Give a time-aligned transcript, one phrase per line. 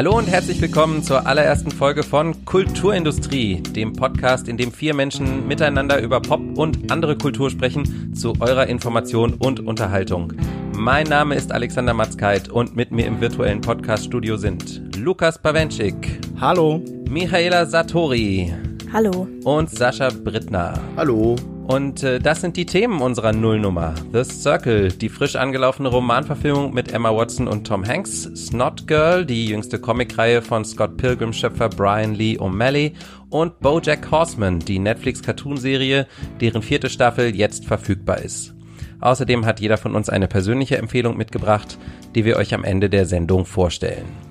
[0.00, 5.46] Hallo und herzlich willkommen zur allerersten Folge von Kulturindustrie, dem Podcast, in dem vier Menschen
[5.46, 10.32] miteinander über Pop und andere Kultur sprechen, zu eurer Information und Unterhaltung.
[10.74, 16.18] Mein Name ist Alexander Matzkeit und mit mir im virtuellen Podcaststudio sind Lukas Bawenschik.
[16.40, 16.82] Hallo.
[17.06, 18.54] Michaela Satori.
[18.94, 19.28] Hallo.
[19.44, 20.80] Und Sascha Brittner.
[20.96, 21.36] Hallo.
[21.70, 23.94] Und äh, das sind die Themen unserer Nullnummer.
[24.12, 28.28] The Circle, die frisch angelaufene Romanverfilmung mit Emma Watson und Tom Hanks.
[28.34, 32.94] Snot Girl, die jüngste Comicreihe von Scott Pilgrim-Schöpfer Brian Lee O'Malley.
[33.28, 36.08] Und BoJack Horseman, die Netflix-Cartoonserie,
[36.40, 38.52] deren vierte Staffel jetzt verfügbar ist.
[39.00, 41.78] Außerdem hat jeder von uns eine persönliche Empfehlung mitgebracht,
[42.16, 44.29] die wir euch am Ende der Sendung vorstellen.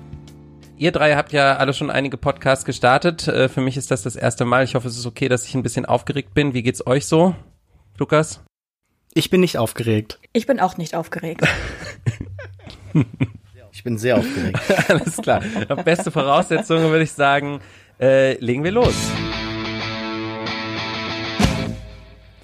[0.80, 3.28] Ihr drei habt ja alle schon einige Podcasts gestartet.
[3.28, 4.64] Äh, für mich ist das das erste Mal.
[4.64, 6.54] Ich hoffe, es ist okay, dass ich ein bisschen aufgeregt bin.
[6.54, 7.34] Wie geht's euch so,
[7.98, 8.42] Lukas?
[9.12, 10.18] Ich bin nicht aufgeregt.
[10.32, 11.46] Ich bin auch nicht aufgeregt.
[13.72, 14.58] ich bin sehr aufgeregt.
[14.88, 15.42] Alles klar.
[15.84, 17.60] Beste Voraussetzungen würde ich sagen.
[18.00, 18.94] Äh, legen wir los.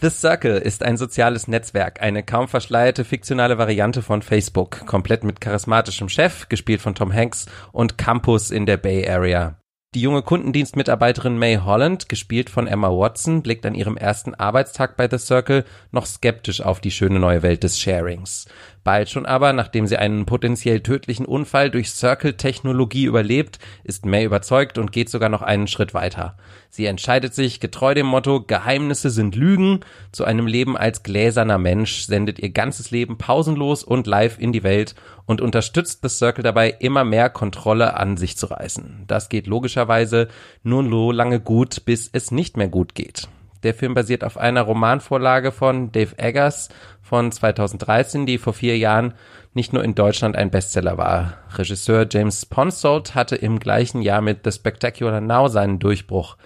[0.06, 5.40] The Circle ist ein soziales Netzwerk, eine kaum verschleierte fiktionale Variante von Facebook, komplett mit
[5.40, 9.58] charismatischem Chef, gespielt von Tom Hanks, und Campus in der Bay Area.
[9.96, 15.08] Die junge Kundendienstmitarbeiterin May Holland, gespielt von Emma Watson, blickt an ihrem ersten Arbeitstag bei
[15.10, 18.46] The Circle noch skeptisch auf die schöne neue Welt des Sharings.
[18.86, 24.78] Bald schon aber, nachdem sie einen potenziell tödlichen Unfall durch Circle-Technologie überlebt, ist May überzeugt
[24.78, 26.36] und geht sogar noch einen Schritt weiter.
[26.70, 29.80] Sie entscheidet sich, getreu dem Motto Geheimnisse sind Lügen,
[30.12, 34.62] zu einem Leben als gläserner Mensch, sendet ihr ganzes Leben pausenlos und live in die
[34.62, 39.02] Welt und unterstützt The Circle dabei, immer mehr Kontrolle an sich zu reißen.
[39.08, 40.28] Das geht logischerweise
[40.62, 43.26] nur so lange gut, bis es nicht mehr gut geht.
[43.62, 46.68] Der Film basiert auf einer Romanvorlage von Dave Eggers
[47.02, 49.14] von 2013, die vor vier Jahren
[49.54, 51.38] nicht nur in Deutschland ein Bestseller war.
[51.54, 56.36] Regisseur James Ponsoldt hatte im gleichen Jahr mit The Spectacular Now seinen Durchbruch.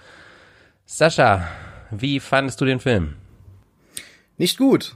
[0.85, 1.47] Sascha,
[1.91, 3.15] wie fandest du den Film?
[4.37, 4.95] Nicht gut.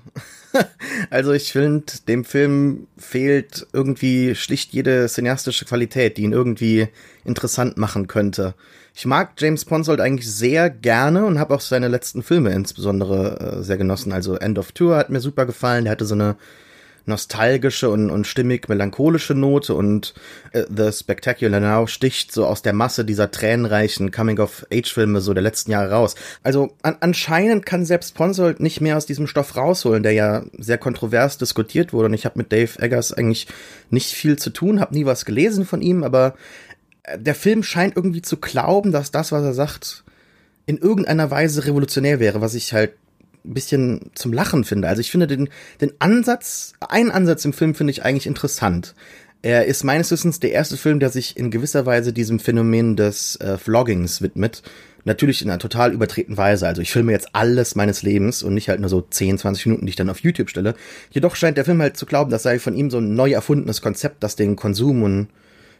[1.10, 6.88] also ich finde, dem Film fehlt irgendwie schlicht jede cineastische Qualität, die ihn irgendwie
[7.24, 8.56] interessant machen könnte.
[8.98, 13.62] Ich mag James Ponsoldt eigentlich sehr gerne und habe auch seine letzten Filme insbesondere äh,
[13.62, 14.14] sehr genossen.
[14.14, 15.84] Also End of Tour hat mir super gefallen.
[15.84, 16.38] Der hatte so eine
[17.06, 20.14] nostalgische und, und stimmig melancholische Note und
[20.54, 25.72] äh, The Spectacular Now sticht so aus der Masse dieser tränenreichen Coming-of-Age-Filme so der letzten
[25.72, 26.16] Jahre raus.
[26.42, 30.78] Also an, anscheinend kann selbst Ponsoldt nicht mehr aus diesem Stoff rausholen, der ja sehr
[30.78, 33.48] kontrovers diskutiert wurde und ich habe mit Dave Eggers eigentlich
[33.90, 36.34] nicht viel zu tun, habe nie was gelesen von ihm, aber
[37.18, 40.04] der Film scheint irgendwie zu glauben, dass das, was er sagt,
[40.66, 42.94] in irgendeiner Weise revolutionär wäre, was ich halt
[43.46, 44.88] ein bisschen zum Lachen finde.
[44.88, 45.50] Also ich finde den,
[45.82, 48.96] den Ansatz, einen Ansatz im Film finde ich eigentlich interessant.
[49.44, 53.36] Er ist meines Wissens der erste Film, der sich in gewisser Weise diesem Phänomen des
[53.36, 54.64] äh, Vloggings widmet.
[55.04, 56.66] Natürlich in einer total übertreten Weise.
[56.66, 59.86] Also ich filme jetzt alles meines Lebens und nicht halt nur so 10, 20 Minuten,
[59.86, 60.74] die ich dann auf YouTube stelle.
[61.12, 63.84] Jedoch scheint der Film halt zu glauben, das sei von ihm so ein neu erfundenes
[63.84, 65.28] Konzept, das den Konsum und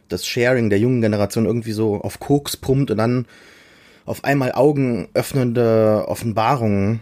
[0.08, 3.26] das Sharing der jungen Generation irgendwie so auf Koks pumpt und dann
[4.04, 7.00] auf einmal augenöffnende Offenbarungen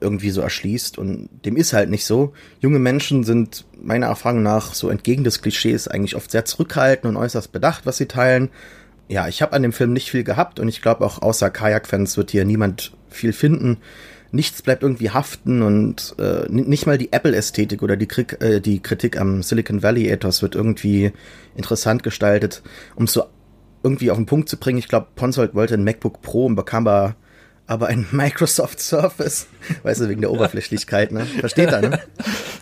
[0.00, 2.32] irgendwie so erschließt und dem ist halt nicht so.
[2.60, 7.22] Junge Menschen sind meiner Erfahrung nach so entgegen des Klischees eigentlich oft sehr zurückhaltend und
[7.22, 8.48] äußerst bedacht, was sie teilen.
[9.08, 12.16] Ja, ich habe an dem Film nicht viel gehabt und ich glaube auch außer Kajak-Fans
[12.16, 13.78] wird hier niemand viel finden
[14.32, 18.80] nichts bleibt irgendwie haften und äh, nicht mal die Apple-Ästhetik oder die, Krieg, äh, die
[18.80, 21.12] Kritik am Silicon Valley-Ethos wird irgendwie
[21.56, 22.62] interessant gestaltet.
[22.94, 23.24] Um es so
[23.82, 26.86] irgendwie auf den Punkt zu bringen, ich glaube, Ponsold wollte ein MacBook Pro und bekam
[26.86, 27.16] aber,
[27.66, 29.48] aber ein Microsoft Surface.
[29.82, 31.24] Weißt du, wegen der Oberflächlichkeit, ne?
[31.24, 32.00] Versteht er, ne?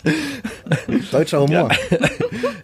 [1.10, 1.70] Deutscher Humor.
[1.90, 1.98] Ja.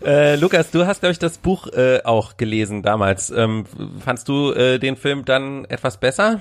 [0.07, 3.31] äh, Lukas, du hast, glaube ich, das Buch äh, auch gelesen damals.
[3.31, 3.65] Ähm,
[4.03, 6.41] fandst du äh, den Film dann etwas besser?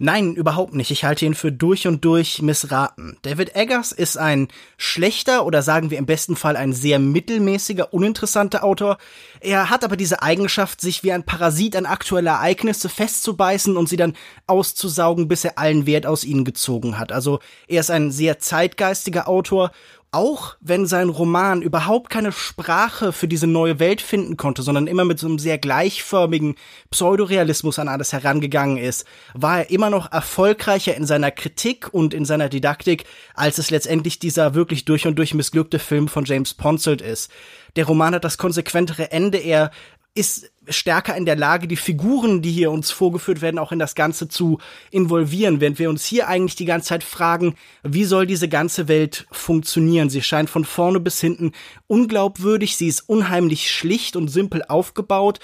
[0.00, 0.90] Nein, überhaupt nicht.
[0.90, 3.16] Ich halte ihn für durch und durch missraten.
[3.22, 8.62] David Eggers ist ein schlechter oder sagen wir im besten Fall ein sehr mittelmäßiger, uninteressanter
[8.62, 8.98] Autor.
[9.40, 13.96] Er hat aber diese Eigenschaft, sich wie ein Parasit an aktuelle Ereignisse festzubeißen und sie
[13.96, 14.14] dann
[14.46, 17.10] auszusaugen, bis er allen Wert aus ihnen gezogen hat.
[17.10, 19.72] Also er ist ein sehr zeitgeistiger Autor
[20.10, 25.04] auch wenn sein Roman überhaupt keine Sprache für diese neue Welt finden konnte, sondern immer
[25.04, 26.54] mit so einem sehr gleichförmigen
[26.90, 32.24] Pseudorealismus an alles herangegangen ist, war er immer noch erfolgreicher in seiner Kritik und in
[32.24, 37.02] seiner Didaktik, als es letztendlich dieser wirklich durch und durch missglückte Film von James Ponsold
[37.02, 37.30] ist.
[37.76, 39.70] Der Roman hat das konsequentere Ende, er
[40.14, 43.94] ist stärker in der Lage, die Figuren, die hier uns vorgeführt werden, auch in das
[43.94, 44.58] Ganze zu
[44.90, 49.26] involvieren, während wir uns hier eigentlich die ganze Zeit fragen, wie soll diese ganze Welt
[49.30, 50.10] funktionieren?
[50.10, 51.52] Sie scheint von vorne bis hinten
[51.86, 55.40] unglaubwürdig, sie ist unheimlich schlicht und simpel aufgebaut.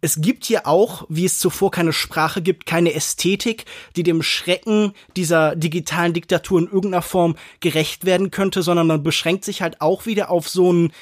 [0.00, 3.64] Es gibt hier auch, wie es zuvor keine Sprache gibt, keine Ästhetik,
[3.96, 9.46] die dem Schrecken dieser digitalen Diktatur in irgendeiner Form gerecht werden könnte, sondern man beschränkt
[9.46, 10.92] sich halt auch wieder auf so ein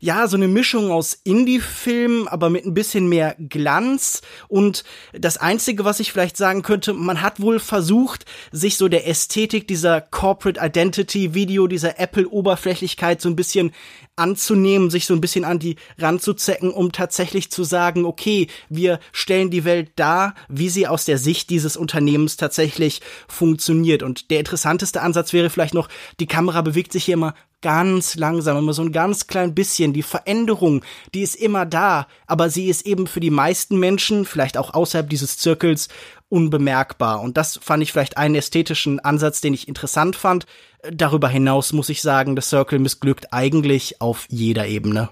[0.00, 4.22] ja, so eine Mischung aus Indie-Film, aber mit ein bisschen mehr Glanz.
[4.48, 4.82] Und
[5.12, 9.68] das Einzige, was ich vielleicht sagen könnte, man hat wohl versucht, sich so der Ästhetik
[9.68, 13.72] dieser Corporate Identity Video, dieser Apple-Oberflächlichkeit so ein bisschen
[14.16, 19.50] anzunehmen, sich so ein bisschen an die ranzuzecken, um tatsächlich zu sagen, okay, wir stellen
[19.50, 24.02] die Welt dar, wie sie aus der Sicht dieses Unternehmens tatsächlich funktioniert.
[24.02, 25.88] Und der interessanteste Ansatz wäre vielleicht noch,
[26.20, 29.92] die Kamera bewegt sich hier immer ganz langsam, immer so ein ganz klein bisschen.
[29.92, 30.84] Die Veränderung,
[31.14, 35.08] die ist immer da, aber sie ist eben für die meisten Menschen, vielleicht auch außerhalb
[35.08, 35.88] dieses Zirkels,
[36.28, 37.20] unbemerkbar.
[37.20, 40.46] Und das fand ich vielleicht einen ästhetischen Ansatz, den ich interessant fand.
[40.90, 45.10] Darüber hinaus muss ich sagen, The Circle missglückt eigentlich auf jeder Ebene.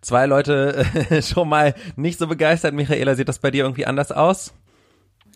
[0.00, 2.74] Zwei Leute äh, schon mal nicht so begeistert.
[2.74, 4.54] Michaela, sieht das bei dir irgendwie anders aus?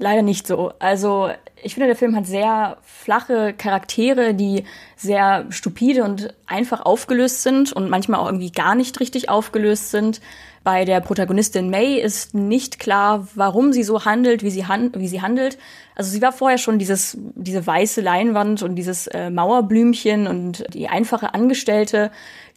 [0.02, 0.72] Leider nicht so.
[0.78, 1.28] Also
[1.62, 4.64] ich finde, der Film hat sehr flache Charaktere, die
[4.96, 10.22] sehr stupide und einfach aufgelöst sind und manchmal auch irgendwie gar nicht richtig aufgelöst sind.
[10.64, 15.06] Bei der Protagonistin May ist nicht klar, warum sie so handelt, wie sie, han wie
[15.06, 15.58] sie handelt.
[15.96, 20.88] Also sie war vorher schon dieses, diese weiße Leinwand und dieses äh, Mauerblümchen und die
[20.88, 22.10] einfache Angestellte,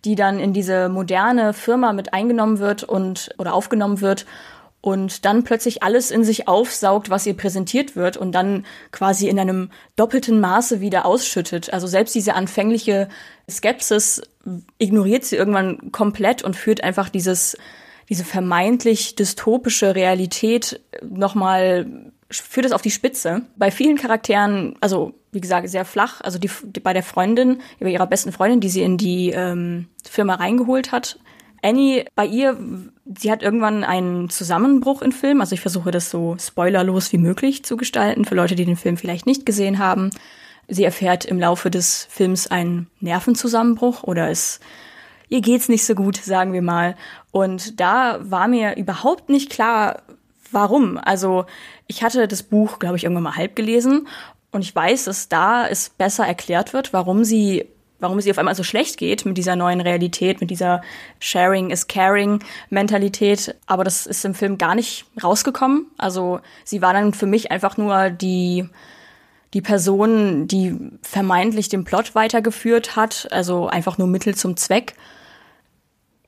[0.06, 4.26] die dann in diese moderne Firma mit eingenommen wird und oder aufgenommen wird
[4.84, 9.40] und dann plötzlich alles in sich aufsaugt, was ihr präsentiert wird und dann quasi in
[9.40, 11.72] einem doppelten Maße wieder ausschüttet.
[11.72, 13.08] Also selbst diese anfängliche
[13.50, 14.22] Skepsis
[14.80, 17.56] ignoriert sie irgendwann komplett und führt einfach dieses
[18.10, 23.44] diese vermeintlich dystopische Realität nochmal führt es auf die Spitze.
[23.56, 26.20] Bei vielen Charakteren, also wie gesagt, sehr flach.
[26.20, 29.88] Also die, die bei der Freundin, bei ihrer besten Freundin, die sie in die ähm,
[30.04, 31.20] Firma reingeholt hat,
[31.64, 32.58] Annie, bei ihr,
[33.18, 35.40] sie hat irgendwann einen Zusammenbruch im Film.
[35.40, 38.98] Also ich versuche das so spoilerlos wie möglich zu gestalten für Leute, die den Film
[38.98, 40.10] vielleicht nicht gesehen haben.
[40.68, 44.60] Sie erfährt im Laufe des Films einen Nervenzusammenbruch oder es
[45.30, 46.96] ihr geht's nicht so gut, sagen wir mal.
[47.32, 50.04] Und da war mir überhaupt nicht klar,
[50.52, 50.98] warum.
[50.98, 51.46] Also
[51.88, 54.08] ich hatte das Buch, glaube ich, irgendwann mal halb gelesen
[54.52, 57.68] und ich weiß, dass da es besser erklärt wird, warum sie
[58.04, 60.82] warum es ihr auf einmal so schlecht geht mit dieser neuen Realität, mit dieser
[61.20, 63.56] Sharing is Caring Mentalität.
[63.66, 65.88] Aber das ist im Film gar nicht rausgekommen.
[65.98, 68.70] Also sie war dann für mich einfach nur die,
[69.54, 73.30] die Person, die vermeintlich den Plot weitergeführt hat.
[73.32, 74.96] Also einfach nur Mittel zum Zweck.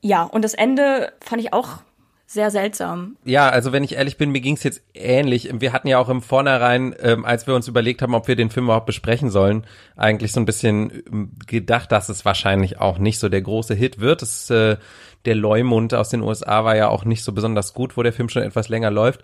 [0.00, 1.80] Ja, und das Ende fand ich auch
[2.26, 3.16] sehr seltsam.
[3.24, 5.48] Ja, also wenn ich ehrlich bin, mir ging es jetzt ähnlich.
[5.60, 8.50] Wir hatten ja auch im Vornherein, ähm, als wir uns überlegt haben, ob wir den
[8.50, 9.64] Film überhaupt besprechen sollen,
[9.96, 14.00] eigentlich so ein bisschen ähm, gedacht, dass es wahrscheinlich auch nicht so der große Hit
[14.00, 14.22] wird.
[14.22, 14.76] Das, äh,
[15.24, 18.28] der Leumund aus den USA war ja auch nicht so besonders gut, wo der Film
[18.28, 19.22] schon etwas länger läuft.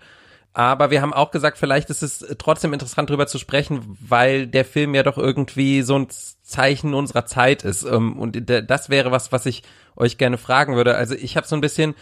[0.55, 4.65] Aber wir haben auch gesagt, vielleicht ist es trotzdem interessant drüber zu sprechen, weil der
[4.65, 6.09] Film ja doch irgendwie so ein
[6.43, 7.85] Zeichen unserer Zeit ist.
[7.85, 9.65] Ähm, und das wäre was, was ich
[9.97, 10.95] euch gerne fragen würde.
[10.95, 11.95] Also ich habe so ein bisschen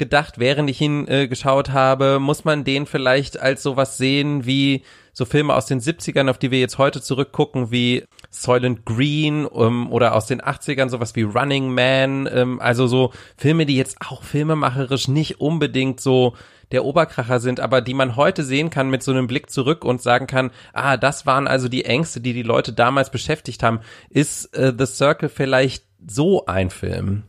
[0.00, 4.82] gedacht, während ich ihn äh, geschaut habe, muss man den vielleicht als sowas sehen wie
[5.12, 9.92] so Filme aus den 70ern, auf die wir jetzt heute zurückgucken, wie Soylent Green ähm,
[9.92, 14.22] oder aus den 80ern sowas wie Running Man, ähm, also so Filme, die jetzt auch
[14.22, 16.34] filmemacherisch nicht unbedingt so
[16.72, 20.00] der Oberkracher sind, aber die man heute sehen kann mit so einem Blick zurück und
[20.00, 23.80] sagen kann, ah, das waren also die Ängste, die die Leute damals beschäftigt haben.
[24.08, 27.24] Ist äh, The Circle vielleicht so ein Film?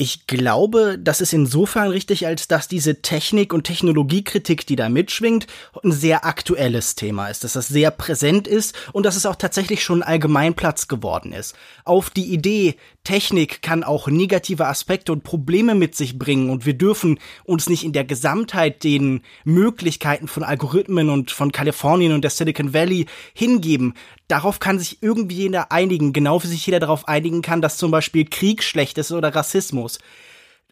[0.00, 5.48] Ich glaube, das ist insofern richtig, als dass diese Technik- und Technologiekritik, die da mitschwingt,
[5.82, 9.82] ein sehr aktuelles Thema ist, dass das sehr präsent ist und dass es auch tatsächlich
[9.82, 11.56] schon Allgemeinplatz geworden ist.
[11.84, 16.74] Auf die Idee, Technik kann auch negative Aspekte und Probleme mit sich bringen und wir
[16.74, 22.30] dürfen uns nicht in der Gesamtheit den Möglichkeiten von Algorithmen und von Kalifornien und der
[22.30, 23.94] Silicon Valley hingeben
[24.28, 27.90] darauf kann sich irgendwie jeder einigen, genau wie sich jeder darauf einigen kann, dass zum
[27.90, 29.87] Beispiel Krieg schlecht ist oder Rassismus.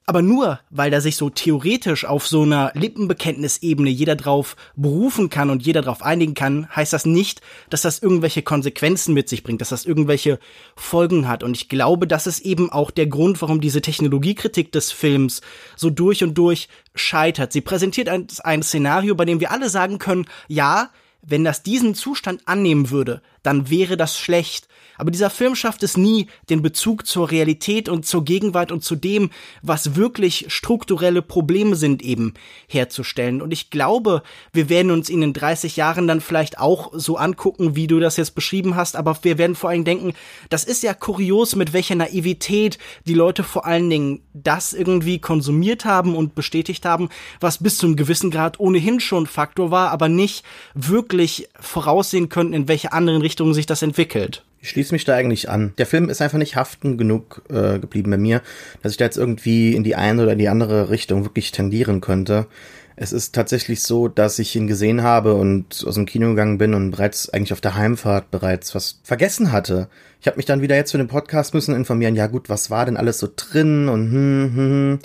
[0.08, 5.50] Aber nur, weil da sich so theoretisch auf so einer Lippenbekenntnisebene jeder drauf berufen kann
[5.50, 9.60] und jeder drauf einigen kann, heißt das nicht, dass das irgendwelche Konsequenzen mit sich bringt,
[9.60, 10.38] dass das irgendwelche
[10.76, 11.42] Folgen hat.
[11.42, 15.40] Und ich glaube, das ist eben auch der Grund, warum diese Technologiekritik des Films
[15.74, 17.52] so durch und durch scheitert.
[17.52, 21.96] Sie präsentiert ein, ein Szenario, bei dem wir alle sagen können, ja, wenn das diesen
[21.96, 24.68] Zustand annehmen würde, dann wäre das schlecht.
[24.98, 28.96] Aber dieser Film schafft es nie, den Bezug zur Realität und zur Gegenwart und zu
[28.96, 29.30] dem,
[29.62, 32.34] was wirklich strukturelle Probleme sind, eben
[32.68, 33.42] herzustellen.
[33.42, 34.22] Und ich glaube,
[34.52, 38.16] wir werden uns in den 30 Jahren dann vielleicht auch so angucken, wie du das
[38.16, 40.14] jetzt beschrieben hast, aber wir werden vor allem denken,
[40.48, 45.84] das ist ja kurios, mit welcher Naivität die Leute vor allen Dingen das irgendwie konsumiert
[45.84, 47.08] haben und bestätigt haben,
[47.40, 52.54] was bis zu einem gewissen Grad ohnehin schon Faktor war, aber nicht wirklich voraussehen könnten,
[52.54, 54.45] in welche anderen Richtungen sich das entwickelt.
[54.66, 55.74] Ich schließe mich da eigentlich an.
[55.78, 58.42] Der Film ist einfach nicht haften genug äh, geblieben bei mir,
[58.82, 62.00] dass ich da jetzt irgendwie in die eine oder in die andere Richtung wirklich tendieren
[62.00, 62.48] könnte.
[62.96, 66.74] Es ist tatsächlich so, dass ich ihn gesehen habe und aus dem Kino gegangen bin
[66.74, 69.88] und bereits eigentlich auf der Heimfahrt bereits was vergessen hatte.
[70.20, 72.86] Ich habe mich dann wieder jetzt für den Podcast müssen informieren, ja gut, was war
[72.86, 74.98] denn alles so drin und hm, hm, hm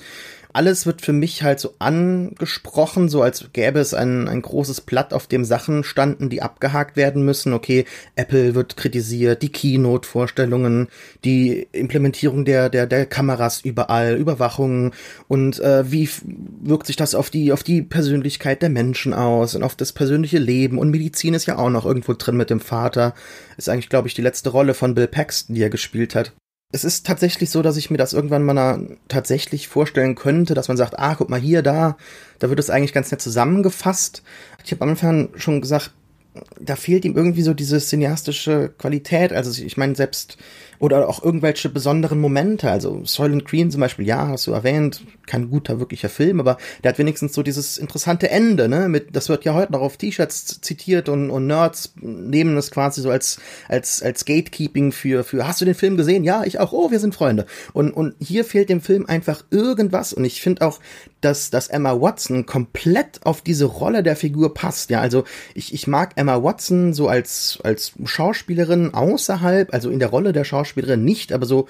[0.53, 5.13] alles wird für mich halt so angesprochen, so als gäbe es ein, ein großes Blatt,
[5.13, 7.53] auf dem Sachen standen, die abgehakt werden müssen.
[7.53, 10.88] Okay, Apple wird kritisiert, die Keynote-Vorstellungen,
[11.24, 14.93] die Implementierung der, der, der Kameras überall, Überwachung
[15.27, 16.10] und äh, wie
[16.62, 20.39] wirkt sich das auf die, auf die Persönlichkeit der Menschen aus und auf das persönliche
[20.39, 23.13] Leben und Medizin ist ja auch noch irgendwo drin mit dem Vater.
[23.58, 26.34] Ist eigentlich, glaube ich, die letzte Rolle von Bill Paxton, die er gespielt hat
[26.71, 30.77] es ist tatsächlich so, dass ich mir das irgendwann mal tatsächlich vorstellen könnte, dass man
[30.77, 31.97] sagt, ah, guck mal hier, da,
[32.39, 34.23] da wird es eigentlich ganz nett zusammengefasst.
[34.63, 35.91] Ich habe am Anfang schon gesagt,
[36.59, 39.33] da fehlt ihm irgendwie so diese cineastische Qualität.
[39.33, 40.37] Also ich meine, selbst
[40.81, 42.69] oder auch irgendwelche besonderen Momente.
[42.69, 46.89] Also Soylent Green zum Beispiel, ja, hast du erwähnt, kein guter wirklicher Film, aber der
[46.89, 48.89] hat wenigstens so dieses interessante Ende, ne?
[48.89, 53.01] Mit, das wird ja heute noch auf T-Shirts zitiert und, und Nerds nehmen es quasi
[53.01, 55.47] so als als als Gatekeeping für für.
[55.47, 56.23] Hast du den Film gesehen?
[56.23, 56.73] Ja, ich auch.
[56.73, 57.45] Oh, wir sind Freunde.
[57.73, 60.13] Und und hier fehlt dem Film einfach irgendwas.
[60.13, 60.79] Und ich finde auch,
[61.21, 64.89] dass dass Emma Watson komplett auf diese Rolle der Figur passt.
[64.89, 70.09] Ja, also ich ich mag Emma Watson so als als Schauspielerin außerhalb, also in der
[70.09, 71.67] Rolle der Schauspielerin Schauspielerin nicht, aber so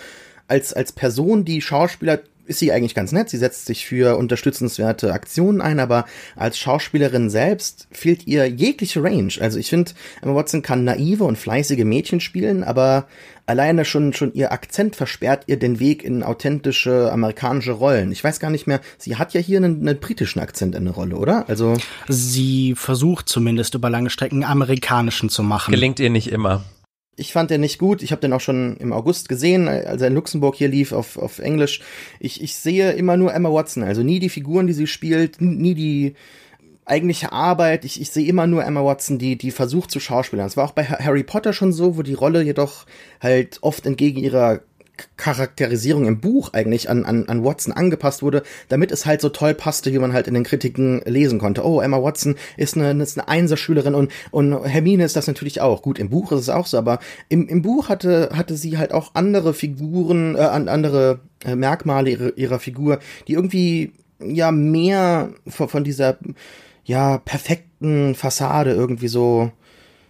[0.48, 3.30] als, als Person, die Schauspieler ist sie eigentlich ganz nett.
[3.30, 6.06] Sie setzt sich für unterstützenswerte Aktionen ein, aber
[6.36, 9.32] als Schauspielerin selbst fehlt ihr jegliche Range.
[9.40, 9.92] Also ich finde,
[10.22, 13.08] Emma Watson kann naive und fleißige Mädchen spielen, aber
[13.46, 18.12] alleine schon, schon ihr Akzent versperrt ihr den Weg in authentische amerikanische Rollen.
[18.12, 20.94] Ich weiß gar nicht mehr, sie hat ja hier einen, einen britischen Akzent in der
[20.96, 21.48] Rolle, oder?
[21.48, 21.76] Also.
[22.10, 25.72] Sie versucht zumindest über lange Strecken amerikanischen zu machen.
[25.72, 26.66] Gelingt ihr nicht immer.
[27.18, 28.02] Ich fand den nicht gut.
[28.04, 31.18] Ich habe den auch schon im August gesehen, als er in Luxemburg hier lief auf,
[31.18, 31.82] auf Englisch.
[32.20, 35.76] Ich, ich sehe immer nur Emma Watson, also nie die Figuren, die sie spielt, nie
[35.76, 36.16] die
[36.86, 37.86] eigentliche Arbeit.
[37.86, 40.46] Ich, ich sehe immer nur Emma Watson, die, die versucht zu schauspielern.
[40.46, 42.86] Das war auch bei Harry Potter schon so, wo die Rolle jedoch
[43.20, 44.62] halt oft entgegen ihrer
[45.18, 49.54] Charakterisierung im Buch eigentlich an, an, an Watson angepasst wurde, damit es halt so toll
[49.54, 51.66] passte, wie man halt in den Kritiken lesen konnte.
[51.66, 55.82] Oh, Emma Watson ist eine, ist eine Einserschülerin und, und Hermine ist das natürlich auch.
[55.82, 58.94] Gut, im Buch ist es auch so, aber im, im Buch hatte, hatte sie halt
[58.94, 63.94] auch andere Figuren, äh, andere äh, Merkmale ihrer, ihrer Figur, die irgendwie
[64.24, 66.18] ja mehr von, von dieser
[66.84, 69.52] ja perfekten Fassade irgendwie so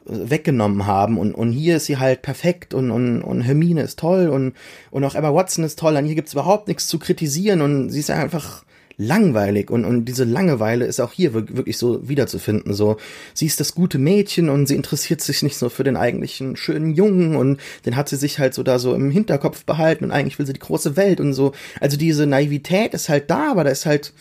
[0.05, 4.29] weggenommen haben und, und hier ist sie halt perfekt und, und, und Hermine ist toll
[4.29, 4.53] und,
[4.89, 7.99] und auch Emma Watson ist toll, an hier gibt's überhaupt nichts zu kritisieren und sie
[7.99, 8.63] ist einfach
[8.97, 12.73] langweilig und, und diese Langeweile ist auch hier wirklich so wiederzufinden.
[12.73, 12.97] So,
[13.33, 16.93] sie ist das gute Mädchen und sie interessiert sich nicht so für den eigentlichen schönen
[16.93, 20.37] Jungen und den hat sie sich halt so da so im Hinterkopf behalten und eigentlich
[20.39, 21.53] will sie die große Welt und so.
[21.79, 24.13] Also diese Naivität ist halt da, aber da ist halt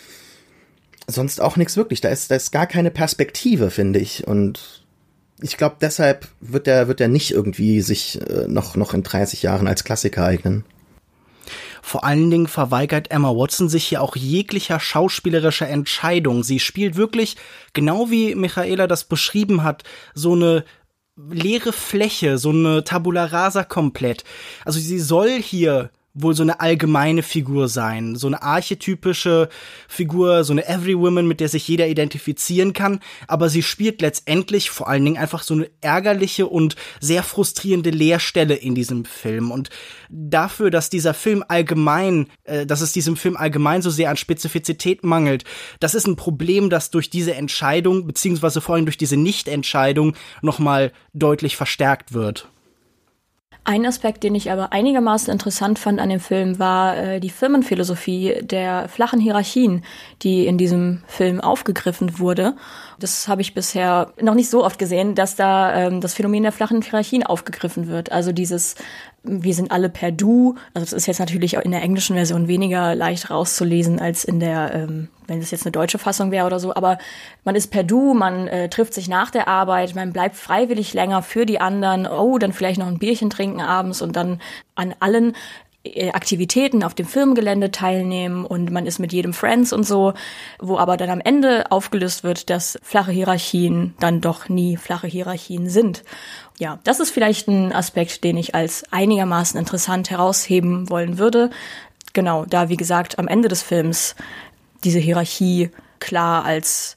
[1.07, 2.01] sonst auch nichts wirklich.
[2.01, 4.27] Da ist, da ist gar keine Perspektive, finde ich.
[4.27, 4.80] Und
[5.43, 9.43] ich glaube, deshalb wird er wird er nicht irgendwie sich äh, noch noch in 30
[9.43, 10.65] Jahren als Klassiker eignen.
[11.83, 16.45] Vor allen Dingen verweigert Emma Watson sich hier auch jeglicher schauspielerischer Entscheidung.
[16.45, 17.37] Sie spielt wirklich,
[17.73, 19.83] genau wie Michaela das beschrieben hat,
[20.15, 20.65] so eine
[21.17, 24.25] leere Fläche, so eine Tabula rasa komplett.
[24.65, 29.49] Also sie soll hier wohl so eine allgemeine Figur sein, so eine archetypische
[29.89, 34.71] Figur, so eine Every Woman, mit der sich jeder identifizieren kann, aber sie spielt letztendlich
[34.71, 39.71] vor allen Dingen einfach so eine ärgerliche und sehr frustrierende Leerstelle in diesem Film und
[40.09, 45.05] dafür, dass dieser Film allgemein, äh, dass es diesem Film allgemein so sehr an Spezifizität
[45.05, 45.45] mangelt,
[45.79, 50.93] das ist ein Problem, das durch diese Entscheidung beziehungsweise vor allem durch diese Nichtentscheidung nochmal
[51.13, 52.49] deutlich verstärkt wird.
[53.65, 58.39] Ein Aspekt, den ich aber einigermaßen interessant fand an dem Film, war äh, die Firmenphilosophie
[58.41, 59.85] der flachen Hierarchien,
[60.23, 62.55] die in diesem Film aufgegriffen wurde.
[62.99, 66.53] Das habe ich bisher noch nicht so oft gesehen, dass da ähm, das Phänomen der
[66.53, 68.13] flachen Hierarchien aufgegriffen wird.
[68.13, 68.77] Also dieses
[69.23, 70.55] wir sind alle per Du.
[70.73, 74.75] Also das ist jetzt natürlich in der englischen Version weniger leicht rauszulesen als in der,
[74.75, 76.75] ähm, wenn es jetzt eine deutsche Fassung wäre oder so.
[76.75, 76.99] Aber
[77.45, 81.23] man ist per Du, man äh, trifft sich nach der Arbeit, man bleibt freiwillig länger
[81.23, 82.07] für die anderen.
[82.07, 84.41] Oh, dann vielleicht noch ein Bierchen trinken abends und dann
[84.75, 85.35] an allen
[85.83, 90.13] äh, Aktivitäten auf dem Firmengelände teilnehmen und man ist mit jedem Friends und so,
[90.59, 95.71] wo aber dann am Ende aufgelöst wird, dass flache Hierarchien dann doch nie flache Hierarchien
[95.71, 96.05] sind.
[96.61, 101.49] Ja, das ist vielleicht ein Aspekt, den ich als einigermaßen interessant herausheben wollen würde.
[102.13, 104.15] Genau, da wie gesagt am Ende des Films
[104.85, 106.97] diese Hierarchie klar als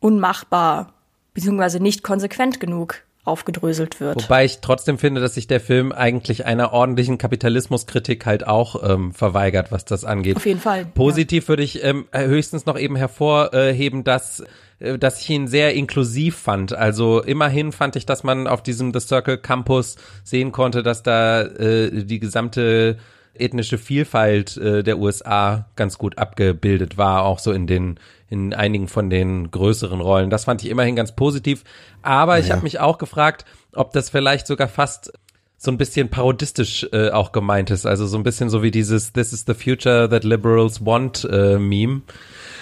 [0.00, 0.92] unmachbar
[1.34, 4.22] beziehungsweise nicht konsequent genug aufgedröselt wird.
[4.22, 9.12] Wobei ich trotzdem finde, dass sich der Film eigentlich einer ordentlichen Kapitalismuskritik halt auch ähm,
[9.12, 10.36] verweigert, was das angeht.
[10.36, 10.86] Auf jeden Fall.
[10.86, 11.48] Positiv ja.
[11.48, 14.44] würde ich ähm, höchstens noch eben hervorheben, dass
[14.78, 16.72] äh, dass ich ihn sehr inklusiv fand.
[16.72, 21.42] Also immerhin fand ich, dass man auf diesem The Circle Campus sehen konnte, dass da
[21.42, 22.98] äh, die gesamte
[23.40, 28.88] ethnische Vielfalt äh, der USA ganz gut abgebildet war, auch so in den in einigen
[28.88, 30.30] von den größeren Rollen.
[30.30, 31.62] Das fand ich immerhin ganz positiv.
[32.02, 32.44] Aber ja.
[32.44, 35.12] ich habe mich auch gefragt, ob das vielleicht sogar fast
[35.58, 37.86] so ein bisschen parodistisch äh, auch gemeint ist.
[37.86, 41.58] Also so ein bisschen so wie dieses This is the future that liberals want äh,
[41.58, 42.02] Meme.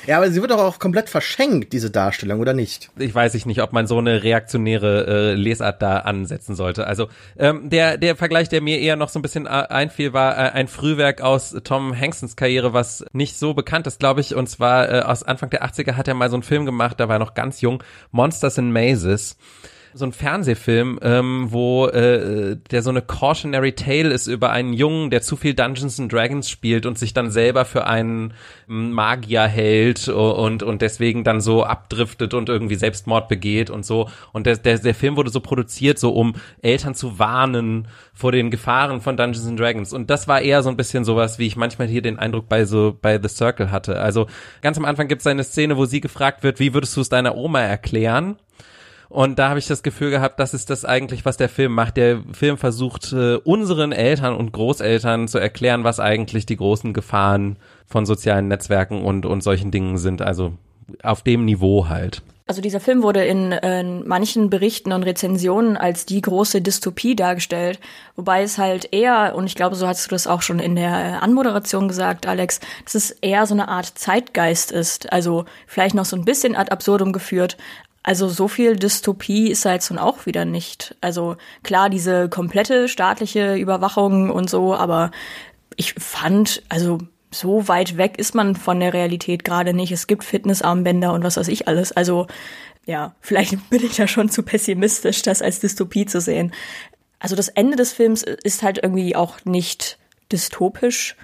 [0.07, 2.91] Ja, aber sie wird doch auch komplett verschenkt, diese Darstellung, oder nicht?
[2.97, 6.85] Ich weiß ich nicht, ob man so eine reaktionäre äh, Lesart da ansetzen sollte.
[6.85, 7.07] Also
[7.37, 10.51] ähm, der, der Vergleich, der mir eher noch so ein bisschen äh, einfiel, war äh,
[10.51, 14.35] ein Frühwerk aus Tom Hanksons Karriere, was nicht so bekannt ist, glaube ich.
[14.35, 17.07] Und zwar äh, aus Anfang der 80er hat er mal so einen Film gemacht, da
[17.07, 17.81] war er noch ganz jung,
[18.11, 19.37] Monsters in Mazes
[19.95, 25.09] so ein Fernsehfilm, ähm, wo äh, der so eine cautionary tale ist über einen Jungen,
[25.09, 28.33] der zu viel Dungeons and Dragons spielt und sich dann selber für einen
[28.67, 34.09] Magier hält und und deswegen dann so abdriftet und irgendwie Selbstmord begeht und so.
[34.33, 38.51] Und der, der, der Film wurde so produziert, so um Eltern zu warnen vor den
[38.51, 39.93] Gefahren von Dungeons and Dragons.
[39.93, 42.65] Und das war eher so ein bisschen sowas, wie ich manchmal hier den Eindruck bei
[42.65, 44.01] so bei The Circle hatte.
[44.01, 44.27] Also
[44.61, 47.07] ganz am Anfang gibt es eine Szene, wo sie gefragt wird, wie würdest du es
[47.07, 48.35] deiner Oma erklären?
[49.09, 51.97] Und da habe ich das Gefühl gehabt, das ist das eigentlich, was der Film macht.
[51.97, 57.57] Der Film versucht, äh, unseren Eltern und Großeltern zu erklären, was eigentlich die großen Gefahren
[57.85, 60.21] von sozialen Netzwerken und, und solchen Dingen sind.
[60.21, 60.53] Also
[61.03, 62.21] auf dem Niveau halt.
[62.47, 67.79] Also dieser Film wurde in, in manchen Berichten und Rezensionen als die große Dystopie dargestellt,
[68.15, 71.23] wobei es halt eher, und ich glaube, so hast du das auch schon in der
[71.23, 75.11] Anmoderation gesagt, Alex, dass es eher so eine Art Zeitgeist ist.
[75.11, 77.57] Also vielleicht noch so ein bisschen ad absurdum geführt,
[78.07, 80.95] also so viel Dystopie ist da jetzt nun auch wieder nicht.
[81.01, 85.09] Also klar, diese komplette staatliche Überwachung und so, aber
[85.75, 86.99] ich fand, also
[87.31, 89.91] so weit weg ist man von der Realität gerade nicht.
[89.91, 91.93] Es gibt Fitnessarmbänder und was weiß ich alles.
[91.93, 92.27] Also
[92.85, 96.53] ja, vielleicht bin ich ja schon zu pessimistisch, das als Dystopie zu sehen.
[97.17, 99.97] Also das Ende des Films ist halt irgendwie auch nicht
[100.31, 101.15] dystopisch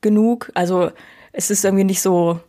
[0.00, 0.50] genug.
[0.54, 0.90] Also
[1.30, 2.40] es ist irgendwie nicht so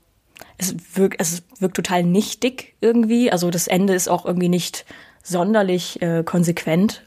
[0.58, 3.32] es wirkt, es wirkt total nichtig irgendwie.
[3.32, 4.86] Also das Ende ist auch irgendwie nicht
[5.24, 7.04] sonderlich äh, konsequent.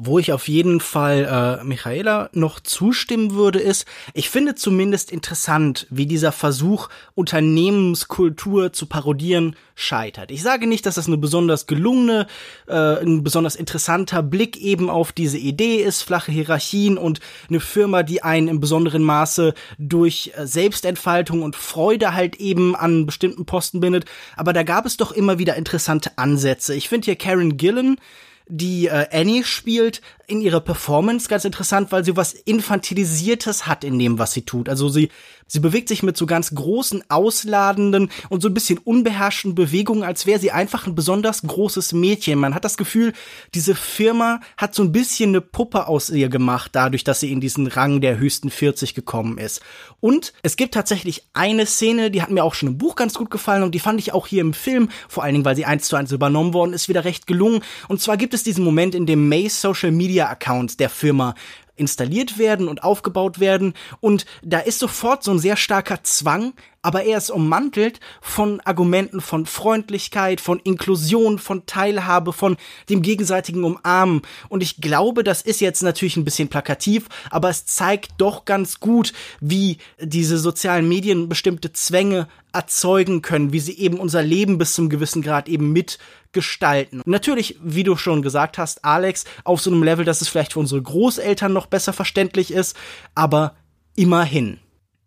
[0.00, 3.84] Wo ich auf jeden Fall äh, Michaela noch zustimmen würde, ist,
[4.14, 10.30] ich finde zumindest interessant, wie dieser Versuch, Unternehmenskultur zu parodieren, scheitert.
[10.30, 12.28] Ich sage nicht, dass das eine besonders gelungene,
[12.68, 18.04] äh, ein besonders interessanter Blick eben auf diese Idee ist, flache Hierarchien und eine Firma,
[18.04, 23.80] die einen im besonderen Maße durch äh, Selbstentfaltung und Freude halt eben an bestimmten Posten
[23.80, 24.04] bindet.
[24.36, 26.74] Aber da gab es doch immer wieder interessante Ansätze.
[26.76, 28.00] Ich finde hier Karen Gillen,
[28.48, 33.98] die äh, Annie spielt, in ihrer Performance ganz interessant, weil sie was Infantilisiertes hat in
[33.98, 34.68] dem, was sie tut.
[34.68, 35.08] Also sie,
[35.46, 40.26] sie bewegt sich mit so ganz großen, ausladenden und so ein bisschen unbeherrschten Bewegungen, als
[40.26, 42.38] wäre sie einfach ein besonders großes Mädchen.
[42.38, 43.14] Man hat das Gefühl,
[43.54, 47.40] diese Firma hat so ein bisschen eine Puppe aus ihr gemacht, dadurch, dass sie in
[47.40, 49.62] diesen Rang der höchsten 40 gekommen ist.
[50.00, 53.30] Und es gibt tatsächlich eine Szene, die hat mir auch schon im Buch ganz gut
[53.30, 55.88] gefallen und die fand ich auch hier im Film, vor allen Dingen, weil sie eins
[55.88, 57.62] zu eins übernommen worden ist, wieder recht gelungen.
[57.88, 61.34] Und zwar gibt es diesen Moment, in dem May Social Media Media-Accounts der Firma
[61.76, 67.04] installiert werden und aufgebaut werden und da ist sofort so ein sehr starker Zwang, aber
[67.04, 72.56] er ist ummantelt von Argumenten von Freundlichkeit, von Inklusion, von Teilhabe, von
[72.88, 77.66] dem gegenseitigen Umarmen und ich glaube, das ist jetzt natürlich ein bisschen plakativ, aber es
[77.66, 83.98] zeigt doch ganz gut, wie diese sozialen Medien bestimmte Zwänge erzeugen können, wie sie eben
[83.98, 85.98] unser Leben bis zum gewissen Grad eben mit
[86.32, 87.02] gestalten.
[87.04, 90.60] Natürlich, wie du schon gesagt hast, Alex, auf so einem Level, dass es vielleicht für
[90.60, 92.76] unsere Großeltern noch besser verständlich ist,
[93.14, 93.54] aber
[93.94, 94.58] immerhin.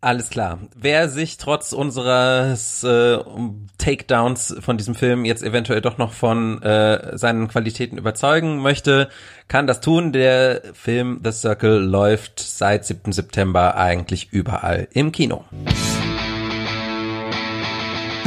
[0.04, 0.58] Alles klar.
[0.74, 3.18] Wer sich trotz unseres äh,
[3.78, 9.08] Takedowns von diesem Film jetzt eventuell doch noch von äh, seinen Qualitäten überzeugen möchte,
[9.46, 10.10] kann das tun.
[10.10, 13.12] Der Film The Circle läuft seit 7.
[13.12, 15.44] September eigentlich überall im Kino.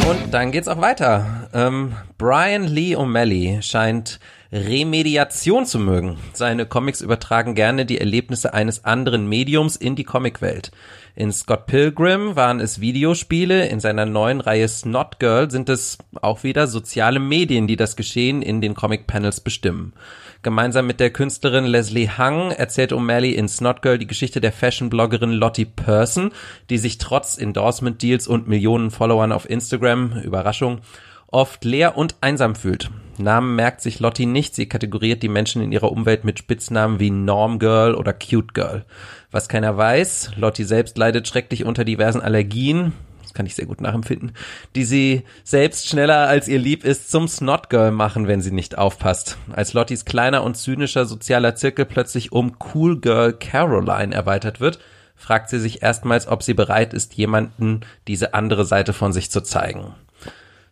[0.07, 1.49] Und dann geht's auch weiter.
[1.53, 4.21] Ähm, Brian Lee O'Malley scheint
[4.55, 6.17] Remediation zu mögen.
[6.31, 10.71] Seine Comics übertragen gerne die Erlebnisse eines anderen Mediums in die Comicwelt.
[11.13, 16.43] In Scott Pilgrim waren es Videospiele, in seiner neuen Reihe Snot Girl sind es auch
[16.43, 19.93] wieder soziale Medien, die das Geschehen in den Comic-Panels bestimmen.
[20.41, 25.31] Gemeinsam mit der Künstlerin Leslie Hung erzählt O'Malley in Snot Girl die Geschichte der Fashion-Bloggerin
[25.31, 26.31] Lottie Person,
[26.69, 30.79] die sich trotz Endorsement-Deals und Millionen Followern auf Instagram, Überraschung,
[31.27, 32.89] oft leer und einsam fühlt.
[33.17, 37.11] Namen merkt sich Lottie nicht, sie kategoriert die Menschen in ihrer Umwelt mit Spitznamen wie
[37.11, 38.85] Norm Girl oder Cute Girl.
[39.31, 43.81] Was keiner weiß, Lottie selbst leidet schrecklich unter diversen Allergien, das kann ich sehr gut
[43.81, 44.33] nachempfinden,
[44.75, 48.77] die sie selbst schneller als ihr lieb ist zum Snot Girl machen, wenn sie nicht
[48.77, 49.37] aufpasst.
[49.53, 54.79] Als Lotties kleiner und zynischer sozialer Zirkel plötzlich um Cool Girl Caroline erweitert wird,
[55.15, 59.41] fragt sie sich erstmals, ob sie bereit ist, jemanden diese andere Seite von sich zu
[59.41, 59.95] zeigen.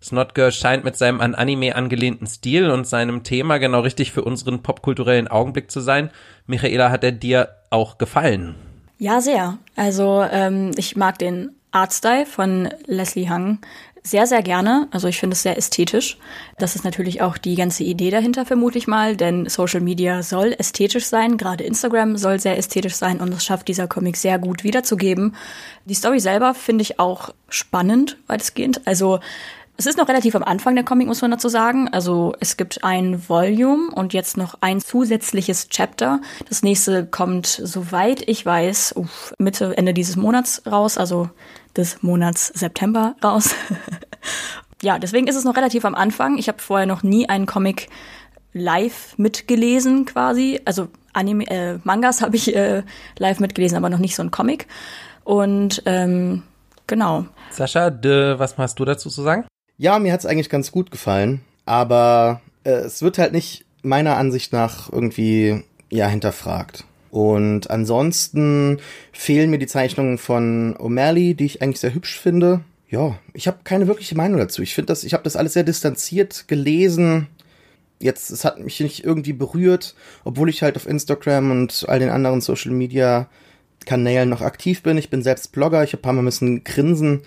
[0.04, 4.62] Snotgirl scheint mit seinem an Anime angelehnten Stil und seinem Thema genau richtig für unseren
[4.62, 6.10] popkulturellen Augenblick zu sein.
[6.46, 8.56] Michaela, hat er dir auch gefallen?
[8.98, 9.58] Ja, sehr.
[9.76, 13.60] Also ähm, ich mag den Artstyle von Leslie Hung
[14.04, 14.88] sehr, sehr gerne.
[14.92, 16.18] Also ich finde es sehr ästhetisch.
[16.58, 20.54] Das ist natürlich auch die ganze Idee dahinter, vermute ich mal, denn Social Media soll
[20.58, 21.38] ästhetisch sein.
[21.38, 25.36] Gerade Instagram soll sehr ästhetisch sein und das schafft dieser Comic sehr gut wiederzugeben.
[25.86, 28.82] Die Story selber finde ich auch spannend, weitestgehend.
[28.86, 29.20] Also
[29.76, 31.90] es ist noch relativ am Anfang der Comic, muss man dazu sagen.
[31.90, 36.22] Also es gibt ein Volume und jetzt noch ein zusätzliches Chapter.
[36.48, 41.30] Das nächste kommt, soweit ich weiß, uff, Mitte, Ende dieses Monats raus, also
[41.76, 43.56] des Monats September raus.
[44.84, 46.38] ja, deswegen ist es noch relativ am Anfang.
[46.38, 47.90] Ich habe vorher noch nie einen Comic
[48.54, 50.62] live mitgelesen quasi.
[50.66, 52.84] Also Anime, äh, Mangas habe ich äh,
[53.18, 54.68] live mitgelesen, aber noch nicht so ein Comic.
[55.24, 56.44] Und ähm,
[56.86, 57.26] genau.
[57.50, 59.46] Sascha, de, was hast du dazu zu sagen?
[59.84, 64.54] Ja, mir hat's eigentlich ganz gut gefallen, aber äh, es wird halt nicht meiner Ansicht
[64.54, 66.86] nach irgendwie ja hinterfragt.
[67.12, 68.80] Und ansonsten
[69.12, 72.62] fehlen mir die Zeichnungen von O'Malley, die ich eigentlich sehr hübsch finde.
[72.89, 74.62] Ja, ich habe keine wirkliche Meinung dazu.
[74.62, 77.28] Ich finde das, ich habe das alles sehr distanziert gelesen.
[78.00, 82.10] Jetzt, es hat mich nicht irgendwie berührt, obwohl ich halt auf Instagram und all den
[82.10, 83.28] anderen Social Media
[83.86, 84.98] Kanälen noch aktiv bin.
[84.98, 85.84] Ich bin selbst Blogger.
[85.84, 87.24] Ich habe ein paar Mal müssen grinsen,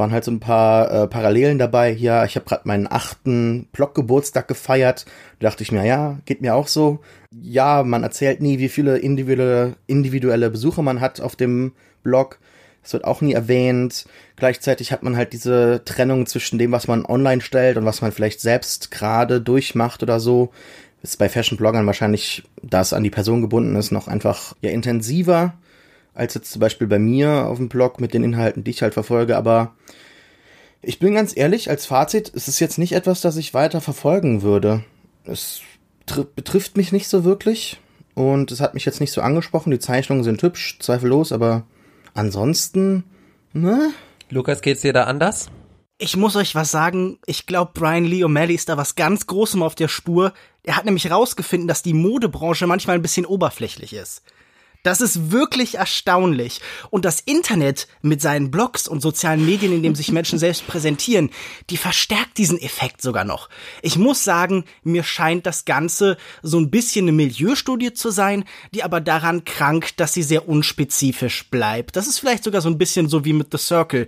[0.00, 1.92] waren halt so ein paar äh, Parallelen dabei.
[1.92, 5.04] Ja, ich habe gerade meinen achten Blog-Geburtstag gefeiert.
[5.38, 6.98] Da dachte ich mir, ja, geht mir auch so.
[7.30, 12.40] Ja, man erzählt nie, wie viele individuelle, individuelle Besucher man hat auf dem Blog.
[12.82, 14.06] Das wird auch nie erwähnt.
[14.36, 18.10] Gleichzeitig hat man halt diese Trennung zwischen dem, was man online stellt und was man
[18.10, 20.50] vielleicht selbst gerade durchmacht oder so.
[21.02, 25.54] Ist bei Fashion-Bloggern wahrscheinlich, da es an die Person gebunden ist, noch einfach ja intensiver
[26.14, 28.94] als jetzt zum Beispiel bei mir auf dem Blog mit den Inhalten, die ich halt
[28.94, 29.36] verfolge.
[29.36, 29.74] Aber
[30.82, 34.42] ich bin ganz ehrlich, als Fazit, es ist jetzt nicht etwas, das ich weiter verfolgen
[34.42, 34.84] würde.
[35.24, 35.60] Es
[36.34, 37.78] betrifft mich nicht so wirklich
[38.14, 39.70] und es hat mich jetzt nicht so angesprochen.
[39.70, 41.64] Die Zeichnungen sind hübsch, zweifellos, aber
[42.14, 43.04] ansonsten,
[43.52, 43.92] ne?
[44.30, 45.48] Lukas, geht's dir da anders?
[45.98, 47.18] Ich muss euch was sagen.
[47.26, 50.32] Ich glaube, Brian Lee O'Malley ist da was ganz Großem auf der Spur.
[50.62, 54.22] Er hat nämlich rausgefunden, dass die Modebranche manchmal ein bisschen oberflächlich ist.
[54.82, 56.60] Das ist wirklich erstaunlich.
[56.90, 61.30] Und das Internet mit seinen Blogs und sozialen Medien, in dem sich Menschen selbst präsentieren,
[61.68, 63.48] die verstärkt diesen Effekt sogar noch.
[63.82, 68.82] Ich muss sagen, mir scheint das Ganze so ein bisschen eine Milieustudie zu sein, die
[68.82, 71.96] aber daran krankt, dass sie sehr unspezifisch bleibt.
[71.96, 74.06] Das ist vielleicht sogar so ein bisschen so wie mit The Circle.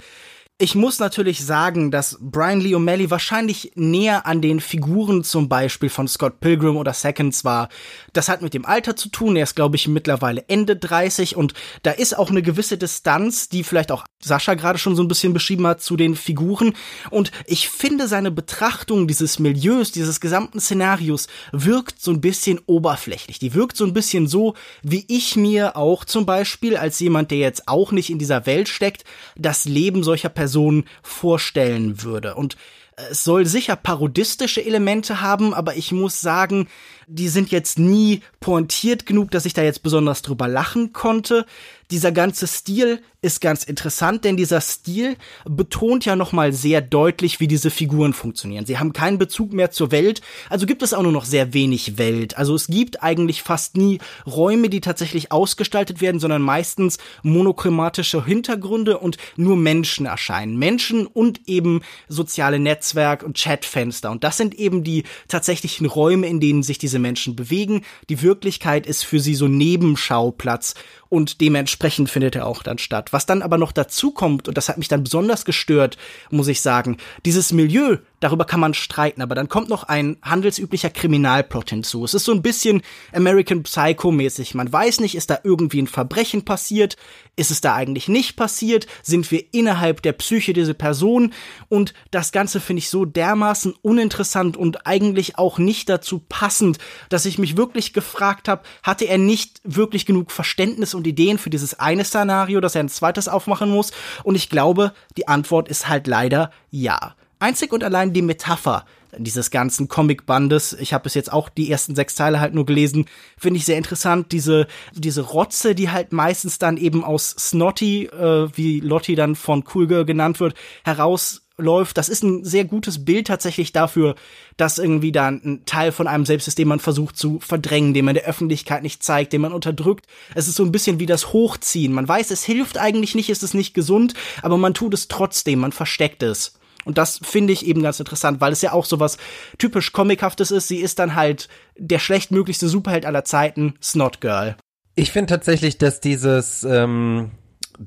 [0.58, 5.88] Ich muss natürlich sagen, dass Brian Lee O'Malley wahrscheinlich näher an den Figuren zum Beispiel
[5.88, 7.68] von Scott Pilgrim oder Seconds war.
[8.12, 9.34] Das hat mit dem Alter zu tun.
[9.34, 13.64] Er ist, glaube ich, mittlerweile Ende 30 und da ist auch eine gewisse Distanz, die
[13.64, 16.74] vielleicht auch Sascha gerade schon so ein bisschen beschrieben hat zu den Figuren.
[17.10, 23.40] Und ich finde seine Betrachtung dieses Milieus, dieses gesamten Szenarios wirkt so ein bisschen oberflächlich.
[23.40, 27.38] Die wirkt so ein bisschen so, wie ich mir auch zum Beispiel als jemand, der
[27.38, 29.02] jetzt auch nicht in dieser Welt steckt,
[29.34, 32.34] das Leben solcher Personen Person vorstellen würde.
[32.34, 32.56] Und
[32.96, 36.68] es soll sicher parodistische Elemente haben, aber ich muss sagen,
[37.06, 41.46] die sind jetzt nie pointiert genug, dass ich da jetzt besonders drüber lachen konnte.
[41.90, 47.46] Dieser ganze Stil ist ganz interessant, denn dieser Stil betont ja nochmal sehr deutlich, wie
[47.46, 48.64] diese Figuren funktionieren.
[48.64, 51.98] Sie haben keinen Bezug mehr zur Welt, also gibt es auch nur noch sehr wenig
[51.98, 52.36] Welt.
[52.38, 58.98] Also es gibt eigentlich fast nie Räume, die tatsächlich ausgestaltet werden, sondern meistens monochromatische Hintergründe
[58.98, 60.58] und nur Menschen erscheinen.
[60.58, 64.10] Menschen und eben soziale Netzwerk und Chatfenster.
[64.10, 67.82] Und das sind eben die tatsächlichen Räume, in denen sich diese Menschen bewegen.
[68.08, 70.74] Die Wirklichkeit ist für sie so Nebenschauplatz
[71.08, 73.12] und dementsprechend findet er auch dann statt.
[73.12, 75.96] Was dann aber noch dazu kommt, und das hat mich dann besonders gestört,
[76.30, 80.90] muss ich sagen, dieses Milieu, darüber kann man streiten, aber dann kommt noch ein handelsüblicher
[80.90, 82.04] Kriminalplot hinzu.
[82.04, 82.82] Es ist so ein bisschen
[83.12, 84.54] American Psycho mäßig.
[84.54, 86.96] Man weiß nicht, ist da irgendwie ein Verbrechen passiert?
[87.34, 88.86] Ist es da eigentlich nicht passiert?
[89.02, 91.32] Sind wir innerhalb der Psyche dieser Person?
[91.68, 97.26] Und das Ganze finde ich so dermaßen uninteressant und eigentlich auch nicht dazu passend, dass
[97.26, 101.80] ich mich wirklich gefragt habe, hatte er nicht wirklich genug Verständnis und Ideen für dieses
[101.80, 103.90] eine Szenario, dass er ein zweites aufmachen muss?
[104.22, 107.16] Und ich glaube, die Antwort ist halt leider ja.
[107.42, 108.84] Einzig und allein die Metapher
[109.18, 113.06] dieses ganzen Comic-Bandes, ich habe bis jetzt auch die ersten sechs Teile halt nur gelesen,
[113.36, 114.32] finde ich sehr interessant.
[114.32, 119.64] Diese, diese Rotze, die halt meistens dann eben aus Snotty, äh, wie Lottie dann von
[119.74, 124.14] Cool Girl genannt wird, heraus läuft, das ist ein sehr gutes Bild tatsächlich dafür,
[124.56, 128.06] dass irgendwie da ein Teil von einem selbst ist, den man versucht zu verdrängen, den
[128.06, 130.06] man der Öffentlichkeit nicht zeigt, den man unterdrückt.
[130.34, 131.92] Es ist so ein bisschen wie das Hochziehen.
[131.92, 135.60] Man weiß, es hilft eigentlich nicht, es ist nicht gesund, aber man tut es trotzdem,
[135.60, 136.54] man versteckt es.
[136.84, 139.18] Und das finde ich eben ganz interessant, weil es ja auch so was
[139.58, 140.68] typisch Comichaftes ist.
[140.68, 144.56] Sie ist dann halt der schlechtmöglichste Superheld aller Zeiten, Snot Girl.
[144.94, 147.30] Ich finde tatsächlich, dass dieses ähm,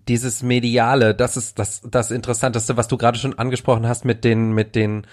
[0.08, 4.52] dieses Mediale, das ist das, das Interessanteste, was du gerade schon angesprochen hast mit den,
[4.52, 5.06] mit den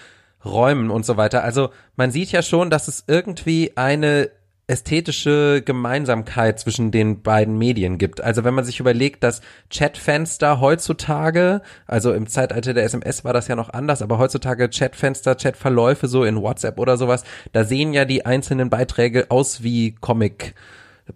[0.43, 1.43] Räumen und so weiter.
[1.43, 4.29] Also man sieht ja schon, dass es irgendwie eine
[4.67, 8.21] ästhetische Gemeinsamkeit zwischen den beiden Medien gibt.
[8.21, 13.49] Also wenn man sich überlegt, dass Chatfenster heutzutage, also im Zeitalter der SMS war das
[13.49, 18.05] ja noch anders, aber heutzutage Chatfenster, Chatverläufe so in WhatsApp oder sowas, da sehen ja
[18.05, 20.55] die einzelnen Beiträge aus wie Comic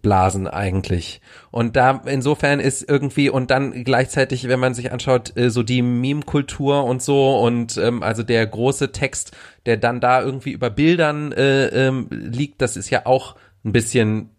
[0.01, 1.21] Blasen eigentlich.
[1.51, 5.81] Und da insofern ist irgendwie und dann gleichzeitig, wenn man sich anschaut, äh, so die
[5.81, 11.31] Meme-Kultur und so und ähm, also der große Text, der dann da irgendwie über Bildern
[11.31, 14.29] äh, ähm, liegt, das ist ja auch ein bisschen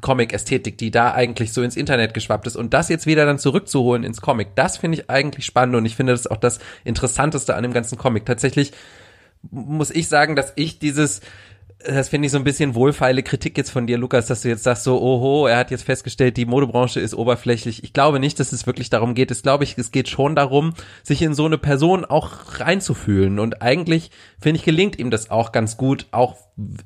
[0.00, 4.04] Comic-Ästhetik, die da eigentlich so ins Internet geschwappt ist und das jetzt wieder dann zurückzuholen
[4.04, 7.62] ins Comic, das finde ich eigentlich spannend und ich finde das auch das Interessanteste an
[7.62, 8.26] dem ganzen Comic.
[8.26, 8.72] Tatsächlich
[9.50, 11.20] muss ich sagen, dass ich dieses
[11.86, 14.62] das finde ich so ein bisschen wohlfeile Kritik jetzt von dir, Lukas, dass du jetzt
[14.62, 17.84] sagst so, oho, er hat jetzt festgestellt, die Modebranche ist oberflächlich.
[17.84, 19.30] Ich glaube nicht, dass es wirklich darum geht.
[19.30, 23.38] Es glaube ich, es geht schon darum, sich in so eine Person auch reinzufühlen.
[23.38, 26.36] Und eigentlich, finde ich, gelingt ihm das auch ganz gut, auch,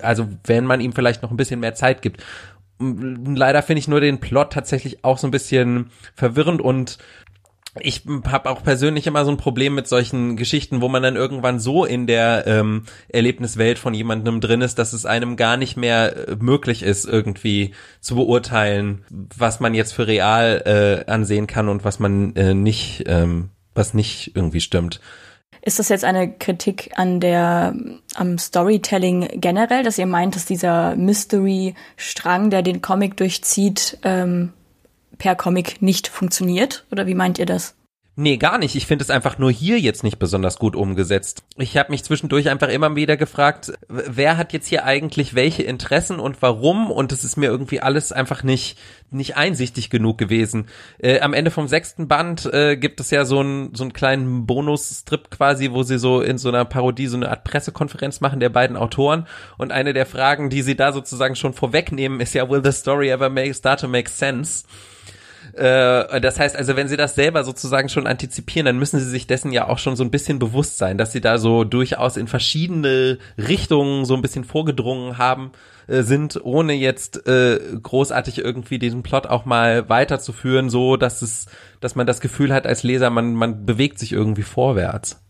[0.00, 2.22] also wenn man ihm vielleicht noch ein bisschen mehr Zeit gibt.
[2.80, 6.98] Leider finde ich nur den Plot tatsächlich auch so ein bisschen verwirrend und
[7.80, 11.58] ich habe auch persönlich immer so ein Problem mit solchen Geschichten, wo man dann irgendwann
[11.58, 16.28] so in der ähm, Erlebniswelt von jemandem drin ist, dass es einem gar nicht mehr
[16.28, 21.84] äh, möglich ist, irgendwie zu beurteilen, was man jetzt für real äh, ansehen kann und
[21.84, 25.00] was man äh, nicht, ähm, was nicht irgendwie stimmt.
[25.62, 27.74] Ist das jetzt eine Kritik an der
[28.14, 34.52] am Storytelling generell, dass ihr meint, dass dieser Mystery-Strang, der den Comic durchzieht, ähm,
[35.18, 36.86] per Comic nicht funktioniert?
[36.90, 37.74] Oder wie meint ihr das?
[38.20, 38.74] Nee, gar nicht.
[38.74, 41.44] Ich finde es einfach nur hier jetzt nicht besonders gut umgesetzt.
[41.56, 46.18] Ich habe mich zwischendurch einfach immer wieder gefragt, wer hat jetzt hier eigentlich welche Interessen
[46.18, 46.90] und warum?
[46.90, 48.76] Und es ist mir irgendwie alles einfach nicht
[49.12, 50.66] nicht einsichtig genug gewesen.
[50.98, 54.46] Äh, am Ende vom sechsten Band äh, gibt es ja so einen so einen kleinen
[54.46, 58.48] Bonus-Strip quasi, wo sie so in so einer Parodie so eine Art Pressekonferenz machen der
[58.48, 59.28] beiden Autoren.
[59.58, 63.10] Und eine der Fragen, die sie da sozusagen schon vorwegnehmen, ist ja, will the story
[63.10, 64.64] ever make, start to make sense?
[65.58, 69.26] Äh, das heißt also, wenn sie das selber sozusagen schon antizipieren, dann müssen sie sich
[69.26, 72.28] dessen ja auch schon so ein bisschen bewusst sein, dass sie da so durchaus in
[72.28, 75.50] verschiedene Richtungen so ein bisschen vorgedrungen haben
[75.88, 81.46] äh, sind, ohne jetzt äh, großartig irgendwie diesen Plot auch mal weiterzuführen, so dass es,
[81.80, 85.20] dass man das Gefühl hat als Leser, man man bewegt sich irgendwie vorwärts.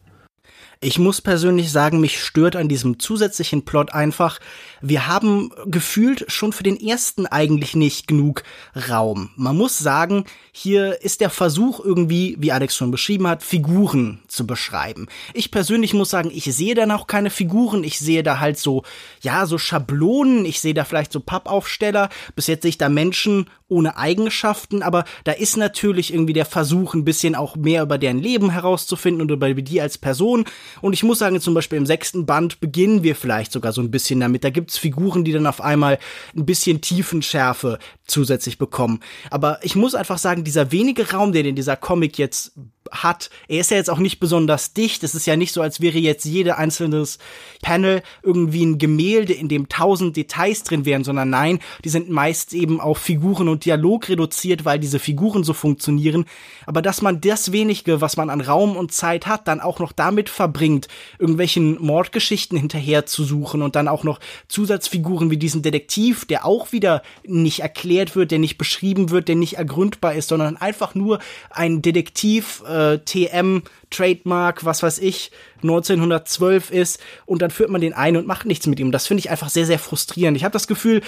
[0.80, 4.38] Ich muss persönlich sagen, mich stört an diesem zusätzlichen Plot einfach,
[4.80, 8.44] wir haben gefühlt schon für den ersten eigentlich nicht genug
[8.88, 9.30] Raum.
[9.34, 14.46] Man muss sagen, hier ist der Versuch irgendwie, wie Alex schon beschrieben hat, Figuren zu
[14.46, 15.08] beschreiben.
[15.34, 17.82] Ich persönlich muss sagen, ich sehe da noch keine Figuren.
[17.82, 18.84] Ich sehe da halt so,
[19.20, 20.44] ja, so Schablonen.
[20.44, 22.08] Ich sehe da vielleicht so Pappaufsteller.
[22.36, 26.94] Bis jetzt sehe ich da Menschen ohne Eigenschaften, aber da ist natürlich irgendwie der Versuch,
[26.94, 30.46] ein bisschen auch mehr über deren Leben herauszufinden und über die als Person.
[30.80, 33.90] Und ich muss sagen, zum Beispiel im sechsten Band beginnen wir vielleicht sogar so ein
[33.90, 34.44] bisschen damit.
[34.44, 35.98] Da gibt's Figuren, die dann auf einmal
[36.36, 39.00] ein bisschen Tiefenschärfe zusätzlich bekommen.
[39.30, 42.52] Aber ich muss einfach sagen, dieser wenige Raum, den in dieser Comic jetzt
[42.90, 43.30] hat.
[43.48, 45.02] Er ist ja jetzt auch nicht besonders dicht.
[45.04, 47.18] Es ist ja nicht so, als wäre jetzt jede einzelnes
[47.62, 52.52] Panel irgendwie ein Gemälde, in dem tausend Details drin wären, sondern nein, die sind meist
[52.54, 56.24] eben auf Figuren und Dialog reduziert, weil diese Figuren so funktionieren.
[56.66, 59.92] Aber dass man das wenige, was man an Raum und Zeit hat, dann auch noch
[59.92, 66.24] damit verbringt, irgendwelchen Mordgeschichten hinterher zu suchen und dann auch noch Zusatzfiguren wie diesen Detektiv,
[66.24, 70.56] der auch wieder nicht erklärt wird, der nicht beschrieben wird, der nicht ergründbar ist, sondern
[70.56, 71.18] einfach nur
[71.50, 75.30] ein Detektiv, äh, äh, TM Trademark, was weiß ich,
[75.62, 78.92] 1912 ist und dann führt man den ein und macht nichts mit ihm.
[78.92, 80.36] Das finde ich einfach sehr, sehr frustrierend.
[80.36, 81.02] Ich habe das Gefühl,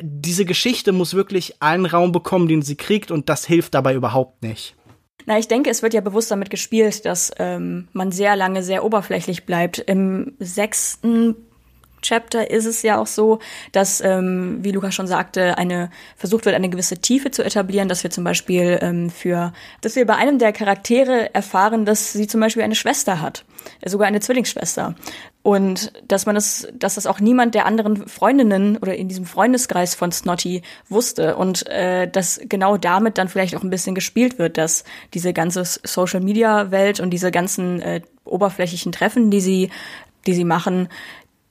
[0.00, 4.42] diese Geschichte muss wirklich allen Raum bekommen, den sie kriegt und das hilft dabei überhaupt
[4.42, 4.74] nicht.
[5.26, 8.84] Na, ich denke, es wird ja bewusst damit gespielt, dass ähm, man sehr lange sehr
[8.84, 9.78] oberflächlich bleibt.
[9.78, 11.36] Im sechsten
[12.04, 13.38] Chapter ist es ja auch so,
[13.72, 18.02] dass, ähm, wie Luca schon sagte, eine versucht wird, eine gewisse Tiefe zu etablieren, dass
[18.02, 22.40] wir zum Beispiel ähm, für, dass wir bei einem der Charaktere erfahren, dass sie zum
[22.40, 23.44] Beispiel eine Schwester hat,
[23.84, 24.94] sogar eine Zwillingsschwester.
[25.42, 29.94] Und dass man das, dass das auch niemand der anderen Freundinnen oder in diesem Freundeskreis
[29.94, 34.56] von Snotty wusste und äh, dass genau damit dann vielleicht auch ein bisschen gespielt wird,
[34.56, 39.70] dass diese ganze Social Media Welt und diese ganzen äh, oberflächlichen Treffen, die sie
[40.26, 40.88] die sie machen,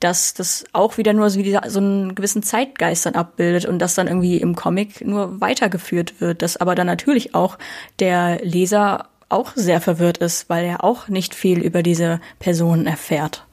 [0.04, 3.94] dass das auch wieder nur so, wie so einen gewissen Zeitgeist dann abbildet und das
[3.94, 7.58] dann irgendwie im Comic nur weitergeführt wird, dass aber dann natürlich auch
[8.00, 13.46] der Leser auch sehr verwirrt ist, weil er auch nicht viel über diese Personen erfährt.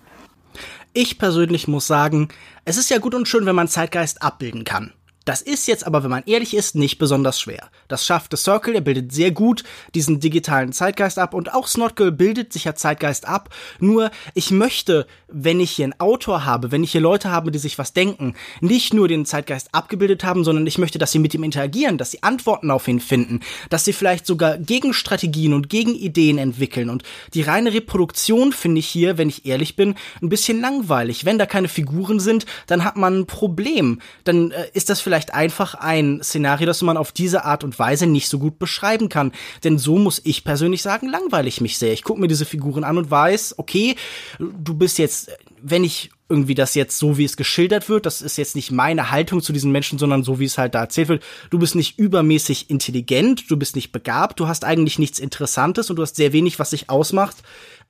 [0.92, 2.28] Ich persönlich muss sagen,
[2.66, 4.92] es ist ja gut und schön, wenn man Zeitgeist abbilden kann.
[5.26, 7.70] Das ist jetzt aber, wenn man ehrlich ist, nicht besonders schwer.
[7.88, 12.12] Das schafft The Circle, er bildet sehr gut diesen digitalen Zeitgeist ab und auch Snotgirl
[12.12, 13.50] bildet sich ja Zeitgeist ab.
[13.80, 17.60] Nur, ich möchte, wenn ich hier einen Autor habe, wenn ich hier Leute habe, die
[17.60, 21.36] sich was denken, nicht nur den Zeitgeist abgebildet haben, sondern ich möchte, dass sie mit
[21.36, 26.40] ihm interagieren, dass sie Antworten auf ihn finden, dass sie vielleicht sogar Gegenstrategien und Gegenideen
[26.40, 26.90] entwickeln.
[26.90, 27.04] Und
[27.36, 31.26] die reine Reproduktion finde ich hier, wenn ich ehrlich bin, ein bisschen langweilig.
[31.26, 34.02] Wenn da keine Figuren sind, dann hat man ein Problem.
[34.24, 37.78] Dann äh, ist das vielleicht vielleicht einfach ein Szenario, das man auf diese Art und
[37.78, 39.34] Weise nicht so gut beschreiben kann.
[39.62, 41.92] Denn so muss ich persönlich sagen, langweile ich mich sehr.
[41.92, 43.98] Ich gucke mir diese Figuren an und weiß, okay,
[44.40, 48.38] du bist jetzt, wenn ich irgendwie das jetzt so, wie es geschildert wird, das ist
[48.38, 51.24] jetzt nicht meine Haltung zu diesen Menschen, sondern so, wie es halt da erzählt wird.
[51.50, 55.98] Du bist nicht übermäßig intelligent, du bist nicht begabt, du hast eigentlich nichts Interessantes und
[55.98, 57.36] du hast sehr wenig, was sich ausmacht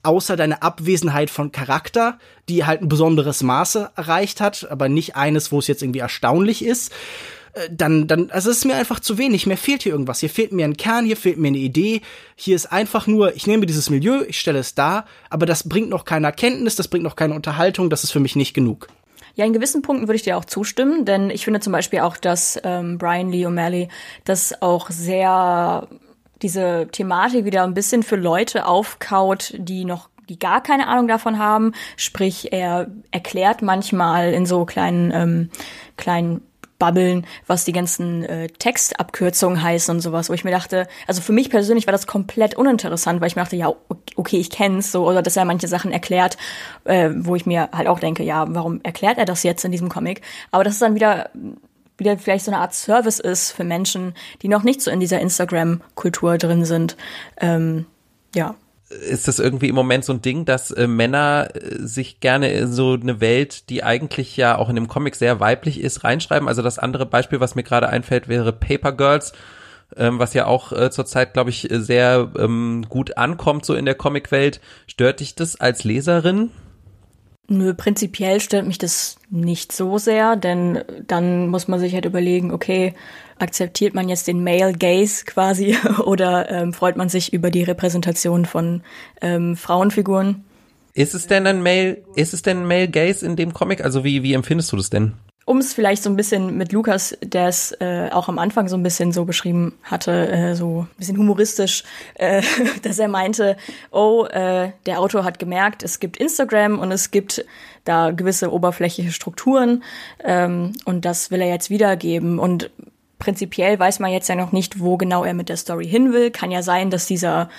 [0.03, 2.17] außer deine Abwesenheit von Charakter,
[2.49, 6.63] die halt ein besonderes Maße erreicht hat, aber nicht eines, wo es jetzt irgendwie erstaunlich
[6.65, 6.91] ist,
[7.53, 9.45] äh, dann, dann, also es ist mir einfach zu wenig.
[9.45, 10.19] Mir fehlt hier irgendwas.
[10.19, 12.01] Hier fehlt mir ein Kern, hier fehlt mir eine Idee.
[12.35, 15.89] Hier ist einfach nur, ich nehme dieses Milieu, ich stelle es da, aber das bringt
[15.89, 18.87] noch keine Erkenntnis, das bringt noch keine Unterhaltung, das ist für mich nicht genug.
[19.35, 22.17] Ja, in gewissen Punkten würde ich dir auch zustimmen, denn ich finde zum Beispiel auch,
[22.17, 23.87] dass ähm, Brian Lee O'Malley
[24.25, 25.87] das auch sehr
[26.41, 31.37] diese Thematik wieder ein bisschen für Leute aufkaut, die noch die gar keine Ahnung davon
[31.37, 31.73] haben.
[31.97, 35.49] Sprich, er erklärt manchmal in so kleinen, ähm,
[35.97, 36.41] kleinen
[36.81, 41.31] Babbeln, was die ganzen äh, Textabkürzungen heißen und sowas, wo ich mir dachte, also für
[41.31, 43.71] mich persönlich war das komplett uninteressant, weil ich mir dachte, ja,
[44.15, 46.37] okay, ich kenn's so, oder dass er manche Sachen erklärt,
[46.85, 49.89] äh, wo ich mir halt auch denke, ja, warum erklärt er das jetzt in diesem
[49.89, 50.21] Comic?
[50.49, 51.29] Aber das ist dann wieder
[52.01, 55.19] wieder vielleicht so eine Art Service ist für Menschen, die noch nicht so in dieser
[55.19, 56.97] Instagram-Kultur drin sind.
[57.39, 57.85] Ähm,
[58.35, 58.55] ja.
[58.89, 62.73] Ist das irgendwie im Moment so ein Ding, dass äh, Männer äh, sich gerne in
[62.73, 66.49] so eine Welt, die eigentlich ja auch in dem Comic sehr weiblich ist, reinschreiben?
[66.49, 69.31] Also das andere Beispiel, was mir gerade einfällt, wäre Paper Girls,
[69.95, 73.95] ähm, was ja auch äh, zurzeit, glaube ich, sehr ähm, gut ankommt so in der
[73.95, 74.59] Comicwelt.
[74.87, 76.51] Stört dich das als Leserin?
[77.51, 82.53] Nö, prinzipiell stört mich das nicht so sehr, denn dann muss man sich halt überlegen,
[82.53, 82.93] okay,
[83.39, 88.45] akzeptiert man jetzt den Male Gaze quasi oder ähm, freut man sich über die Repräsentation
[88.45, 88.83] von
[89.19, 90.45] ähm, Frauenfiguren?
[90.93, 93.83] Ist es denn ein Male, ist es denn ein Male Gaze in dem Comic?
[93.83, 95.15] Also wie, wie empfindest du das denn?
[95.45, 98.77] Um es vielleicht so ein bisschen mit Lukas, der es äh, auch am Anfang so
[98.77, 101.83] ein bisschen so beschrieben hatte, äh, so ein bisschen humoristisch,
[102.15, 102.41] äh,
[102.83, 103.57] dass er meinte,
[103.91, 107.43] oh, äh, der Autor hat gemerkt, es gibt Instagram und es gibt
[107.83, 109.83] da gewisse oberflächliche Strukturen
[110.23, 112.69] ähm, und das will er jetzt wiedergeben und
[113.21, 116.31] prinzipiell weiß man jetzt ja noch nicht, wo genau er mit der Story hin will.
[116.31, 117.49] Kann ja sein, dass dieser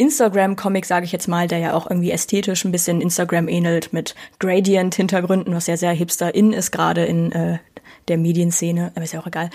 [0.00, 4.14] Instagram-Comic, sage ich jetzt mal, der ja auch irgendwie ästhetisch ein bisschen Instagram ähnelt, mit
[4.38, 7.58] Gradient-Hintergründen, was ja sehr hipster in ist, gerade in äh,
[8.08, 9.50] der Medienszene, aber ist ja auch egal,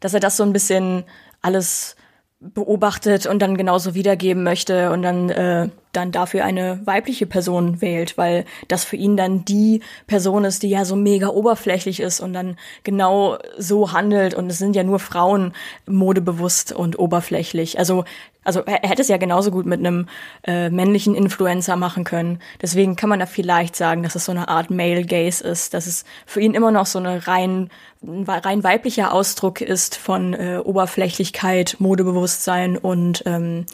[0.00, 1.04] dass er das so ein bisschen
[1.42, 1.96] alles
[2.40, 8.16] beobachtet und dann genauso wiedergeben möchte und dann äh, dann dafür eine weibliche Person wählt,
[8.16, 12.32] weil das für ihn dann die Person ist, die ja so mega oberflächlich ist und
[12.32, 14.34] dann genau so handelt.
[14.34, 15.52] Und es sind ja nur Frauen
[15.86, 17.78] modebewusst und oberflächlich.
[17.78, 18.04] Also
[18.48, 20.06] also er hätte es ja genauso gut mit einem
[20.42, 22.40] äh, männlichen Influencer machen können.
[22.62, 25.86] Deswegen kann man da vielleicht sagen, dass es so eine Art Male Gaze ist, dass
[25.86, 27.68] es für ihn immer noch so eine rein
[28.02, 33.66] rein weiblicher Ausdruck ist von äh, Oberflächlichkeit, Modebewusstsein und ähm,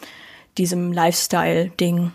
[0.57, 2.11] diesem Lifestyle-Ding.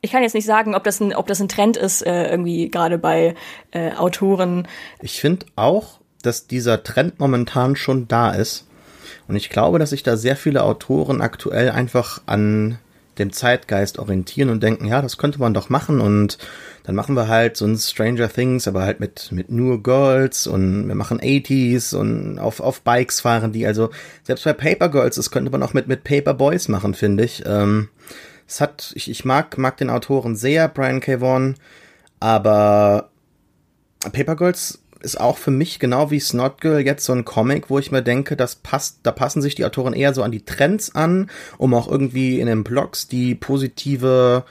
[0.00, 2.70] Ich kann jetzt nicht sagen, ob das ein, ob das ein Trend ist, äh, irgendwie
[2.70, 3.36] gerade bei
[3.70, 4.66] äh, Autoren.
[5.00, 8.66] Ich finde auch, dass dieser Trend momentan schon da ist.
[9.30, 12.78] Und ich glaube, dass sich da sehr viele Autoren aktuell einfach an
[13.16, 16.36] dem Zeitgeist orientieren und denken, ja, das könnte man doch machen und
[16.82, 20.88] dann machen wir halt so ein Stranger Things, aber halt mit, mit nur Girls und
[20.88, 23.64] wir machen 80s und auf, auf Bikes fahren die.
[23.68, 23.90] Also
[24.24, 27.44] selbst bei Paper Girls, das könnte man auch mit, mit Paper Boys machen, finde ich.
[27.46, 27.88] Ähm,
[28.48, 31.20] es hat, ich, ich mag, mag den Autoren sehr, Brian K.
[31.20, 31.54] Vaughan,
[32.18, 33.10] aber
[34.12, 37.78] Paper Girls ist auch für mich genau wie Snot Girl jetzt so ein Comic, wo
[37.78, 40.94] ich mir denke, das passt, da passen sich die Autoren eher so an die Trends
[40.94, 44.44] an, um auch irgendwie in den Blogs die positive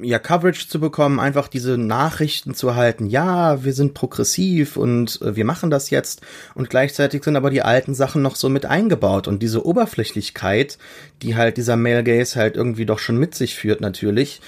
[0.00, 5.36] ja, Coverage zu bekommen, einfach diese Nachrichten zu halten, ja, wir sind progressiv und äh,
[5.36, 6.22] wir machen das jetzt.
[6.54, 9.28] Und gleichzeitig sind aber die alten Sachen noch so mit eingebaut.
[9.28, 10.78] Und diese Oberflächlichkeit,
[11.22, 14.40] die halt dieser Male Gaze halt irgendwie doch schon mit sich führt natürlich,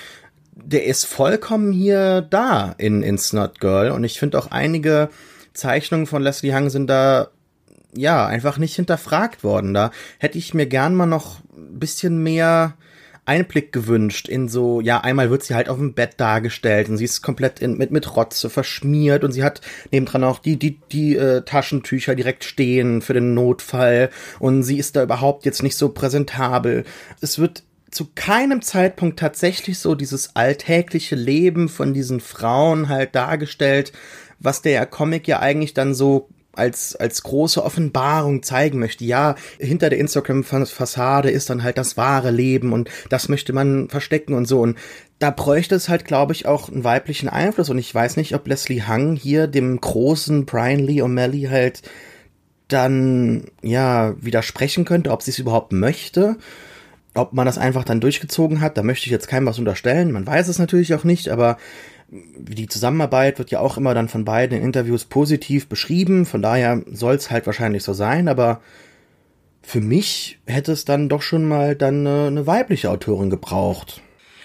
[0.56, 5.08] der ist vollkommen hier da in, in Snot Girl und ich finde auch einige
[5.52, 7.28] Zeichnungen von Leslie Hang sind da
[7.96, 9.74] ja einfach nicht hinterfragt worden.
[9.74, 12.74] Da hätte ich mir gern mal noch ein bisschen mehr
[13.26, 17.04] Einblick gewünscht in so, ja, einmal wird sie halt auf dem Bett dargestellt und sie
[17.04, 21.16] ist komplett in, mit, mit Rotze verschmiert und sie hat nebendran auch die, die, die
[21.16, 25.88] äh, Taschentücher direkt stehen für den Notfall und sie ist da überhaupt jetzt nicht so
[25.88, 26.84] präsentabel.
[27.22, 27.62] Es wird
[27.94, 33.92] zu keinem Zeitpunkt tatsächlich so dieses alltägliche Leben von diesen Frauen halt dargestellt,
[34.38, 39.04] was der Comic ja eigentlich dann so als, als große Offenbarung zeigen möchte.
[39.04, 44.34] Ja, hinter der Instagram-Fassade ist dann halt das wahre Leben und das möchte man verstecken
[44.34, 44.60] und so.
[44.60, 44.78] Und
[45.18, 47.70] da bräuchte es halt, glaube ich, auch einen weiblichen Einfluss.
[47.70, 51.82] Und ich weiß nicht, ob Leslie Hung hier dem großen Brian Lee O'Malley halt
[52.68, 56.36] dann, ja, widersprechen könnte, ob sie es überhaupt möchte.
[57.14, 60.12] Ob man das einfach dann durchgezogen hat, da möchte ich jetzt keinem was unterstellen.
[60.12, 61.58] Man weiß es natürlich auch nicht, aber
[62.10, 66.26] die Zusammenarbeit wird ja auch immer dann von beiden in Interviews positiv beschrieben.
[66.26, 68.60] Von daher soll es halt wahrscheinlich so sein, aber
[69.62, 74.02] für mich hätte es dann doch schon mal dann eine, eine weibliche Autorin gebraucht.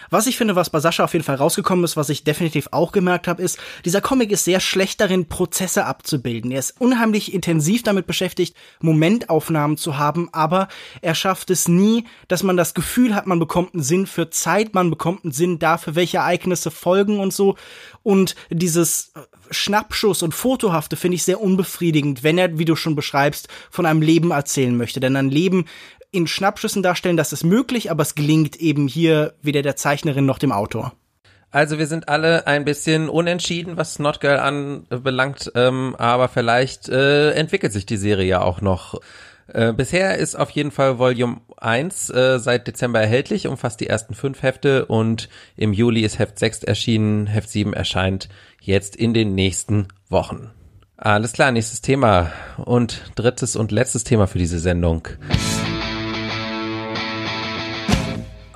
[0.09, 2.91] Was ich finde, was bei Sascha auf jeden Fall rausgekommen ist, was ich definitiv auch
[2.91, 6.51] gemerkt habe, ist, dieser Comic ist sehr schlecht darin, Prozesse abzubilden.
[6.51, 10.67] Er ist unheimlich intensiv damit beschäftigt, Momentaufnahmen zu haben, aber
[11.01, 14.73] er schafft es nie, dass man das Gefühl hat, man bekommt einen Sinn für Zeit,
[14.73, 17.55] man bekommt einen Sinn dafür, welche Ereignisse folgen und so.
[18.03, 19.13] Und dieses
[19.51, 24.01] Schnappschuss und Fotohafte finde ich sehr unbefriedigend, wenn er, wie du schon beschreibst, von einem
[24.01, 24.99] Leben erzählen möchte.
[24.99, 25.65] Denn ein Leben
[26.11, 30.39] in Schnappschüssen darstellen, das ist möglich, aber es gelingt eben hier weder der Zeichnerin noch
[30.39, 30.93] dem Autor.
[31.51, 37.31] Also wir sind alle ein bisschen unentschieden, was Not Girl anbelangt, ähm, aber vielleicht äh,
[37.31, 38.99] entwickelt sich die Serie ja auch noch.
[39.47, 44.13] Äh, bisher ist auf jeden Fall Volume 1 äh, seit Dezember erhältlich, umfasst die ersten
[44.13, 48.29] fünf Hefte und im Juli ist Heft 6 erschienen, Heft 7 erscheint
[48.61, 50.51] jetzt in den nächsten Wochen.
[50.97, 55.07] Alles klar, nächstes Thema und drittes und letztes Thema für diese Sendung.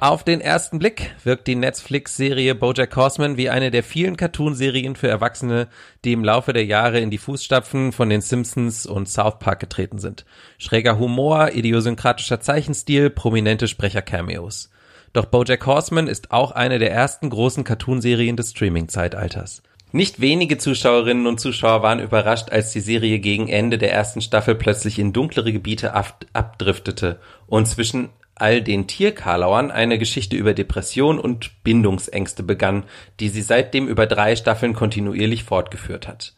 [0.03, 5.07] Auf den ersten Blick wirkt die Netflix-Serie BoJack Horseman wie eine der vielen Cartoon-Serien für
[5.07, 5.69] Erwachsene,
[6.03, 9.99] die im Laufe der Jahre in die Fußstapfen von den Simpsons und South Park getreten
[9.99, 10.25] sind.
[10.57, 14.71] Schräger Humor, idiosynkratischer Zeichenstil, prominente Sprecher-Cameos.
[15.13, 19.63] Doch BoJack Horseman ist auch eine der ersten großen Cartoon-Serien des Streaming-Zeitalters.
[19.93, 24.55] Nicht wenige Zuschauerinnen und Zuschauer waren überrascht, als die Serie gegen Ende der ersten Staffel
[24.55, 31.63] plötzlich in dunklere Gebiete abdriftete und zwischen all den Tierkarlauern eine Geschichte über Depression und
[31.63, 32.83] Bindungsängste begann,
[33.19, 36.33] die sie seitdem über drei Staffeln kontinuierlich fortgeführt hat.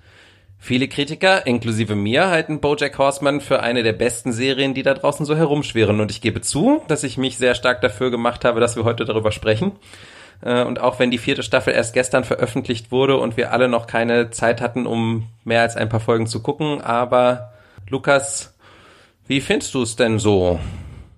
[0.57, 5.25] Viele Kritiker, inklusive mir, halten BoJack Horseman für eine der besten Serien, die da draußen
[5.25, 5.99] so herumschwirren.
[5.99, 9.05] Und ich gebe zu, dass ich mich sehr stark dafür gemacht habe, dass wir heute
[9.05, 9.73] darüber sprechen.
[10.41, 13.85] Äh, und auch wenn die vierte Staffel erst gestern veröffentlicht wurde und wir alle noch
[13.85, 17.53] keine Zeit hatten, um mehr als ein paar Folgen zu gucken, aber
[17.89, 18.55] Lukas,
[19.27, 20.59] wie findest du es denn so?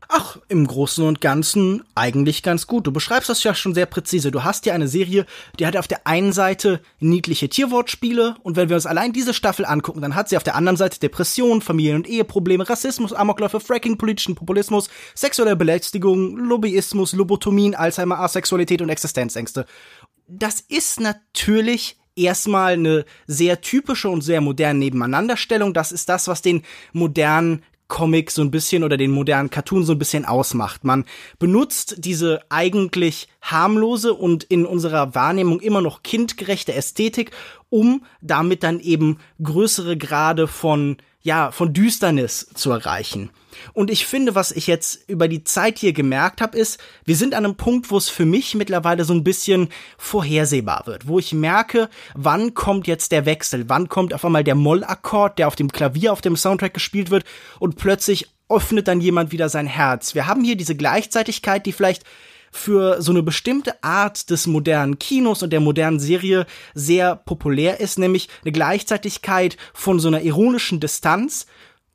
[0.09, 2.87] Ach, im Großen und Ganzen eigentlich ganz gut.
[2.87, 4.31] Du beschreibst das ja schon sehr präzise.
[4.31, 5.25] Du hast ja eine Serie,
[5.59, 9.65] die hat auf der einen Seite niedliche Tierwortspiele und wenn wir uns allein diese Staffel
[9.65, 13.97] angucken, dann hat sie auf der anderen Seite Depressionen, Familien- und Eheprobleme, Rassismus, Amokläufe, Fracking,
[13.97, 19.65] politischen Populismus, sexuelle Belästigung, Lobbyismus, Lobotomien, Alzheimer, Asexualität und Existenzängste.
[20.27, 25.73] Das ist natürlich erstmal eine sehr typische und sehr moderne Nebeneinanderstellung.
[25.73, 29.93] Das ist das, was den modernen Comic so ein bisschen oder den modernen Cartoon so
[29.93, 30.83] ein bisschen ausmacht.
[30.83, 31.05] Man
[31.39, 37.31] benutzt diese eigentlich harmlose und in unserer Wahrnehmung immer noch kindgerechte Ästhetik,
[37.69, 43.31] um damit dann eben größere Grade von ja, von Düsternis zu erreichen.
[43.73, 47.33] Und ich finde, was ich jetzt über die Zeit hier gemerkt habe, ist, wir sind
[47.33, 51.33] an einem Punkt, wo es für mich mittlerweile so ein bisschen vorhersehbar wird, wo ich
[51.33, 55.71] merke, wann kommt jetzt der Wechsel, wann kommt auf einmal der Mollakkord, der auf dem
[55.71, 57.25] Klavier auf dem Soundtrack gespielt wird
[57.59, 60.15] und plötzlich öffnet dann jemand wieder sein Herz.
[60.15, 62.03] Wir haben hier diese Gleichzeitigkeit, die vielleicht
[62.51, 67.99] für so eine bestimmte Art des modernen Kinos und der modernen Serie sehr populär ist,
[67.99, 71.45] nämlich eine Gleichzeitigkeit von so einer ironischen Distanz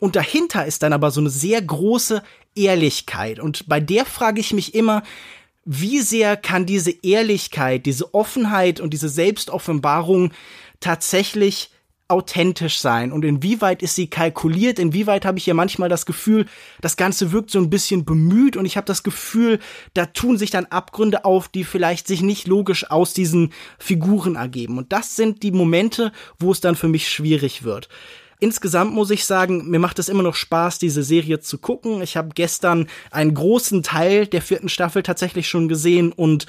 [0.02, 2.24] und dahinter ist dann aber so eine sehr große
[2.56, 3.38] Ehrlichkeit.
[3.38, 5.04] Und bei der frage ich mich immer,
[5.64, 10.32] wie sehr kann diese Ehrlichkeit, diese Offenheit und diese Selbstoffenbarung
[10.80, 11.70] tatsächlich
[12.08, 16.46] authentisch sein und inwieweit ist sie kalkuliert, inwieweit habe ich hier manchmal das Gefühl,
[16.80, 19.60] das Ganze wirkt so ein bisschen bemüht und ich habe das Gefühl,
[19.94, 24.78] da tun sich dann Abgründe auf, die vielleicht sich nicht logisch aus diesen Figuren ergeben.
[24.78, 27.88] Und das sind die Momente, wo es dann für mich schwierig wird.
[28.42, 32.02] Insgesamt muss ich sagen, mir macht es immer noch Spaß, diese Serie zu gucken.
[32.02, 36.46] Ich habe gestern einen großen Teil der vierten Staffel tatsächlich schon gesehen und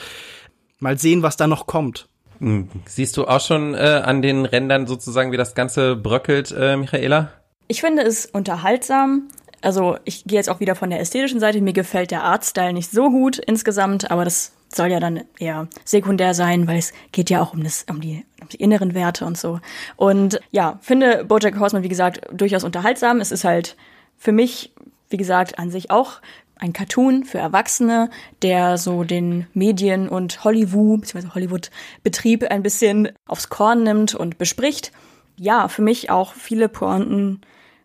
[0.80, 2.08] mal sehen, was da noch kommt.
[2.40, 6.78] Hm, siehst du auch schon äh, an den Rändern sozusagen, wie das Ganze bröckelt, äh,
[6.78, 7.32] Michaela?
[7.68, 9.28] Ich finde es unterhaltsam.
[9.64, 11.62] Also ich gehe jetzt auch wieder von der ästhetischen Seite.
[11.62, 16.34] Mir gefällt der Artstyle nicht so gut insgesamt, aber das soll ja dann eher sekundär
[16.34, 19.38] sein, weil es geht ja auch um, das, um, die, um die inneren Werte und
[19.38, 19.62] so.
[19.96, 23.22] Und ja, finde Bojack Horseman, wie gesagt, durchaus unterhaltsam.
[23.22, 23.78] Es ist halt
[24.18, 24.74] für mich,
[25.10, 26.20] wie gesagt, an sich auch
[26.58, 28.10] ein Cartoon für Erwachsene,
[28.42, 31.30] der so den Medien- und Hollywood, bzw.
[31.34, 34.92] Hollywood-Betrieb ein bisschen aufs Korn nimmt und bespricht.
[35.38, 37.42] Ja, für mich auch viele Pointen,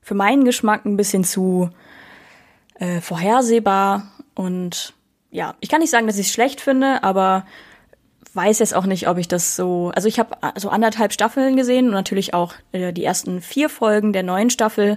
[0.09, 1.68] für meinen Geschmack ein bisschen zu
[2.78, 4.94] äh, vorhersehbar und
[5.30, 7.44] ja, ich kann nicht sagen, dass ich es schlecht finde, aber
[8.32, 9.92] weiß jetzt auch nicht, ob ich das so.
[9.94, 14.14] Also ich habe so anderthalb Staffeln gesehen und natürlich auch äh, die ersten vier Folgen
[14.14, 14.96] der neuen Staffel.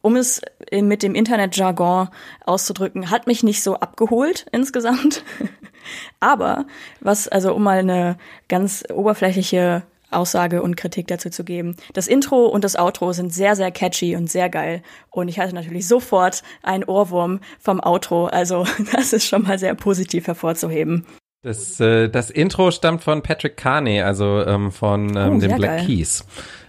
[0.00, 0.40] Um es
[0.70, 2.08] äh, mit dem Internetjargon
[2.46, 5.22] auszudrücken, hat mich nicht so abgeholt insgesamt.
[6.18, 6.64] aber
[7.00, 8.16] was, also um mal eine
[8.48, 9.82] ganz oberflächliche
[10.16, 11.76] Aussage und Kritik dazu zu geben.
[11.92, 14.82] Das Intro und das Outro sind sehr, sehr catchy und sehr geil.
[15.10, 18.26] Und ich hatte natürlich sofort einen Ohrwurm vom Outro.
[18.26, 21.06] Also das ist schon mal sehr positiv hervorzuheben.
[21.42, 25.78] Das, äh, das Intro stammt von Patrick Carney, also ähm, von ähm, oh, den Black
[25.78, 25.86] geil.
[25.86, 26.24] Keys.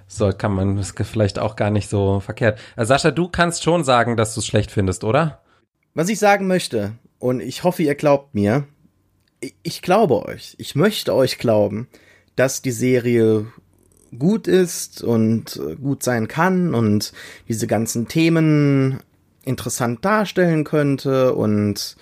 [0.08, 2.60] So kann man das vielleicht auch gar nicht so verkehrt.
[2.76, 5.42] Also Sascha, du kannst schon sagen, dass du es schlecht findest, oder?
[5.94, 8.68] Was ich sagen möchte, und ich hoffe, ihr glaubt mir,
[9.64, 11.88] ich glaube euch, ich möchte euch glauben,
[12.38, 13.48] dass die Serie
[14.18, 17.12] gut ist und äh, gut sein kann und
[17.50, 19.00] diese ganzen Themen
[19.44, 21.98] interessant darstellen könnte und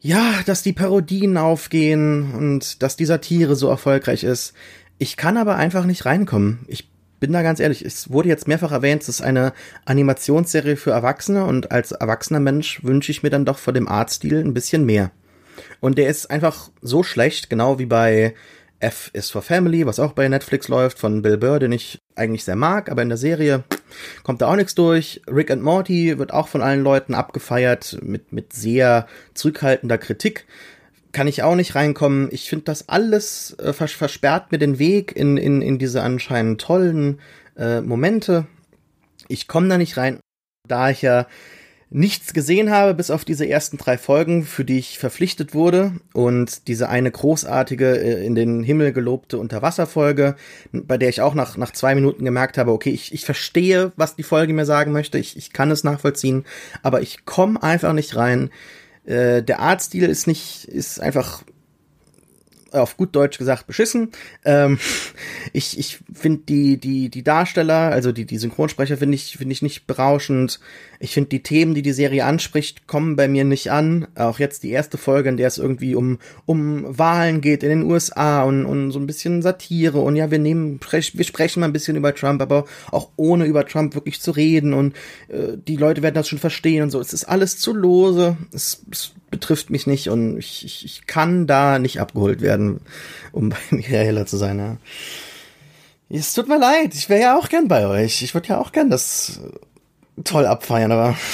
[0.00, 4.54] ja, dass die Parodien aufgehen und dass die Satire so erfolgreich ist.
[4.98, 6.60] Ich kann aber einfach nicht reinkommen.
[6.66, 9.52] Ich bin da ganz ehrlich, es wurde jetzt mehrfach erwähnt, es ist eine
[9.84, 14.38] Animationsserie für Erwachsene und als erwachsener Mensch wünsche ich mir dann doch vor dem Artstil
[14.38, 15.12] ein bisschen mehr.
[15.80, 18.34] Und der ist einfach so schlecht, genau wie bei
[18.82, 22.44] F is for Family, was auch bei Netflix läuft, von Bill Burr, den ich eigentlich
[22.44, 23.64] sehr mag, aber in der Serie
[24.24, 25.22] kommt da auch nichts durch.
[25.30, 30.46] Rick and Morty wird auch von allen Leuten abgefeiert mit, mit sehr zurückhaltender Kritik.
[31.12, 32.28] Kann ich auch nicht reinkommen.
[32.32, 36.60] Ich finde das alles äh, vers versperrt mir den Weg in, in, in diese anscheinend
[36.60, 37.20] tollen
[37.56, 38.46] äh, Momente.
[39.28, 40.18] Ich komme da nicht rein,
[40.66, 41.26] da ich ja
[41.94, 45.92] nichts gesehen habe, bis auf diese ersten drei Folgen, für die ich verpflichtet wurde.
[46.14, 50.36] Und diese eine großartige, äh, in den Himmel gelobte Unterwasserfolge,
[50.72, 54.16] bei der ich auch nach, nach zwei Minuten gemerkt habe, okay, ich, ich verstehe, was
[54.16, 56.44] die Folge mir sagen möchte, ich, ich kann es nachvollziehen,
[56.82, 58.50] aber ich komme einfach nicht rein.
[59.04, 61.42] Äh, der Artstil ist nicht, ist einfach
[62.72, 64.10] auf gut Deutsch gesagt beschissen.
[64.44, 64.78] Ähm,
[65.52, 69.62] ich ich finde die die die Darsteller, also die die Synchronsprecher finde ich finde ich
[69.62, 70.60] nicht berauschend.
[70.98, 74.06] Ich finde die Themen, die die Serie anspricht, kommen bei mir nicht an.
[74.14, 77.82] Auch jetzt die erste Folge, in der es irgendwie um um Wahlen geht in den
[77.82, 81.72] USA und und so ein bisschen Satire und ja, wir nehmen wir sprechen mal ein
[81.72, 84.94] bisschen über Trump, aber auch ohne über Trump wirklich zu reden und
[85.28, 87.00] äh, die Leute werden das schon verstehen und so.
[87.00, 88.36] Es ist alles zu lose.
[88.52, 92.82] Es, es betrifft mich nicht und ich, ich, ich kann da nicht abgeholt werden,
[93.32, 94.58] um bei Michaela zu sein.
[94.60, 94.76] Ja.
[96.08, 98.22] Es tut mir leid, ich wäre ja auch gern bei euch.
[98.22, 99.40] Ich würde ja auch gern das
[100.22, 101.16] toll abfeiern, aber.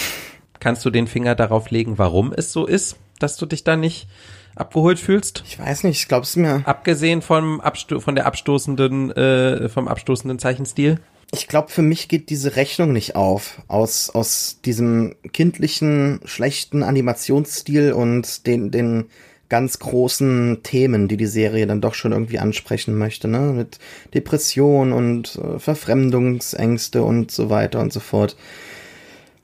[0.61, 4.09] Kannst du den Finger darauf legen, warum es so ist, dass du dich da nicht
[4.57, 5.45] abgeholt fühlst?
[5.47, 6.63] Ich weiß nicht, ich glaube es mir.
[6.65, 10.99] Abgesehen vom Absto von der abstoßenden, äh, vom abstoßenden Zeichenstil?
[11.33, 13.61] Ich glaube, für mich geht diese Rechnung nicht auf.
[13.69, 19.07] Aus, aus diesem kindlichen, schlechten Animationsstil und den, den
[19.49, 23.53] ganz großen Themen, die die Serie dann doch schon irgendwie ansprechen möchte, ne?
[23.53, 23.79] Mit
[24.15, 28.37] Depression und äh, Verfremdungsängste und so weiter und so fort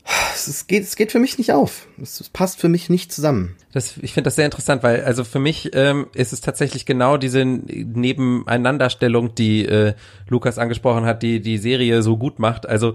[0.05, 1.87] es geht, es geht für mich nicht auf.
[2.01, 3.57] Es passt für mich nicht zusammen.
[3.73, 7.17] Das, ich finde das sehr interessant, weil also für mich ähm, ist es tatsächlich genau
[7.17, 9.95] diese Nebeneinanderstellung, die äh,
[10.29, 12.69] Lukas angesprochen hat, die die Serie so gut macht.
[12.69, 12.95] Also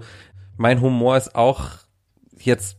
[0.56, 1.70] mein Humor ist auch
[2.38, 2.76] jetzt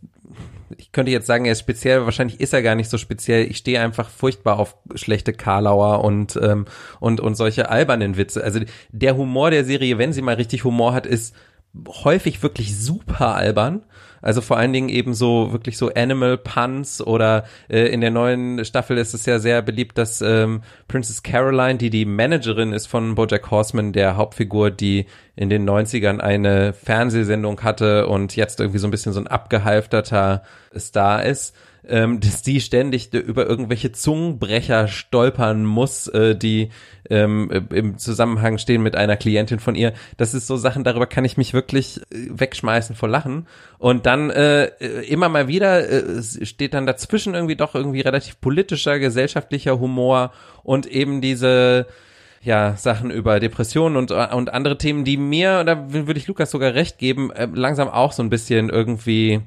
[0.78, 3.50] ich könnte jetzt sagen, er ist speziell, wahrscheinlich ist er gar nicht so speziell.
[3.50, 6.66] Ich stehe einfach furchtbar auf schlechte Karlauer und, ähm,
[7.00, 8.44] und, und solche albernen Witze.
[8.44, 8.62] Also
[8.92, 11.36] der Humor der Serie, wenn sie mal richtig Humor hat, ist
[11.88, 13.84] häufig wirklich super albern
[14.22, 18.64] also vor allen Dingen eben so wirklich so Animal Puns oder äh, in der neuen
[18.66, 23.16] Staffel ist es ja sehr beliebt, dass ähm, Princess Caroline, die die Managerin ist von
[23.16, 25.06] BoJack Horseman, der Hauptfigur, die
[25.36, 30.44] in den 90ern eine Fernsehsendung hatte und jetzt irgendwie so ein bisschen so ein abgehalfterter
[30.78, 31.56] Star ist,
[31.88, 36.70] ähm, dass die ständig über irgendwelche Zungenbrecher stolpern muss, äh, die
[37.10, 39.94] ähm, im Zusammenhang stehen mit einer Klientin von ihr.
[40.18, 43.48] Das ist so Sachen, darüber kann ich mich wirklich äh, wegschmeißen vor Lachen.
[43.80, 44.68] Und dann äh,
[45.08, 50.32] immer mal wieder äh, steht dann dazwischen irgendwie doch irgendwie relativ politischer, gesellschaftlicher Humor
[50.64, 51.88] und eben diese
[52.44, 56.74] ja, Sachen über Depressionen und, und andere Themen, die mir, da würde ich Lukas sogar
[56.74, 59.42] recht geben, äh, langsam auch so ein bisschen irgendwie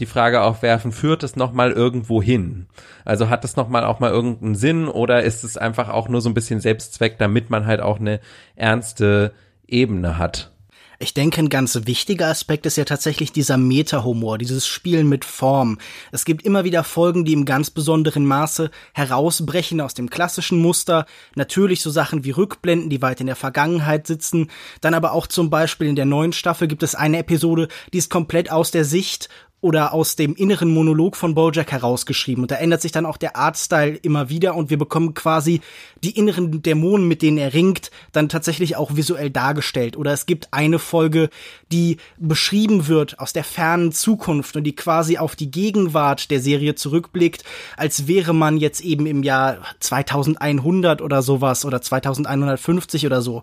[0.00, 2.66] die Frage aufwerfen, führt es nochmal irgendwo hin?
[3.04, 6.28] Also hat es nochmal auch mal irgendeinen Sinn oder ist es einfach auch nur so
[6.28, 8.20] ein bisschen Selbstzweck, damit man halt auch eine
[8.54, 9.32] ernste
[9.66, 10.52] Ebene hat?
[10.98, 15.76] Ich denke, ein ganz wichtiger Aspekt ist ja tatsächlich dieser Meta-Humor, dieses Spielen mit Form.
[16.10, 21.04] Es gibt immer wieder Folgen, die im ganz besonderen Maße herausbrechen aus dem klassischen Muster.
[21.34, 24.50] Natürlich so Sachen wie Rückblenden, die weit in der Vergangenheit sitzen.
[24.80, 28.08] Dann aber auch zum Beispiel in der neuen Staffel gibt es eine Episode, die ist
[28.08, 29.28] komplett aus der Sicht
[29.66, 32.44] oder aus dem inneren Monolog von Bojack herausgeschrieben.
[32.44, 35.60] Und da ändert sich dann auch der Artstyle immer wieder und wir bekommen quasi
[36.04, 39.96] die inneren Dämonen, mit denen er ringt, dann tatsächlich auch visuell dargestellt.
[39.96, 41.30] Oder es gibt eine Folge,
[41.72, 46.76] die beschrieben wird aus der fernen Zukunft und die quasi auf die Gegenwart der Serie
[46.76, 47.42] zurückblickt,
[47.76, 53.42] als wäre man jetzt eben im Jahr 2100 oder sowas oder 2150 oder so.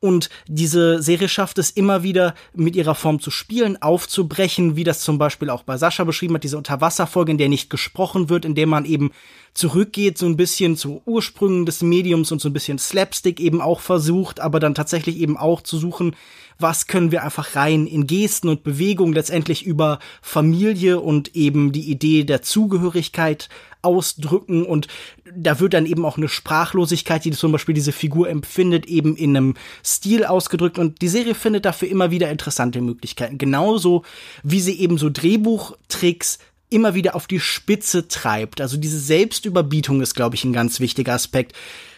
[0.00, 5.00] Und diese Serie schafft es immer wieder, mit ihrer Form zu spielen, aufzubrechen, wie das
[5.00, 8.54] zum Beispiel auch bei Sascha beschrieben hat, diese Unterwasserfolge, in der nicht gesprochen wird, in
[8.54, 9.10] der man eben
[9.54, 13.80] zurückgeht, so ein bisschen zu Ursprüngen des Mediums und so ein bisschen Slapstick eben auch
[13.80, 16.16] versucht, aber dann tatsächlich eben auch zu suchen,
[16.58, 21.90] was können wir einfach rein in Gesten und Bewegung letztendlich über Familie und eben die
[21.90, 23.48] Idee der Zugehörigkeit
[23.82, 24.86] ausdrücken und
[25.24, 29.36] da wird dann eben auch eine Sprachlosigkeit, die zum Beispiel diese Figur empfindet, eben in
[29.36, 29.54] einem
[29.84, 33.38] Stil ausgedrückt und die Serie findet dafür immer wieder interessante Möglichkeiten.
[33.38, 34.04] Genauso
[34.42, 36.38] wie sie eben so Drehbuchtricks
[36.70, 38.60] immer wieder auf die Spitze treibt.
[38.60, 41.54] Also diese Selbstüberbietung ist, glaube ich, ein ganz wichtiger Aspekt.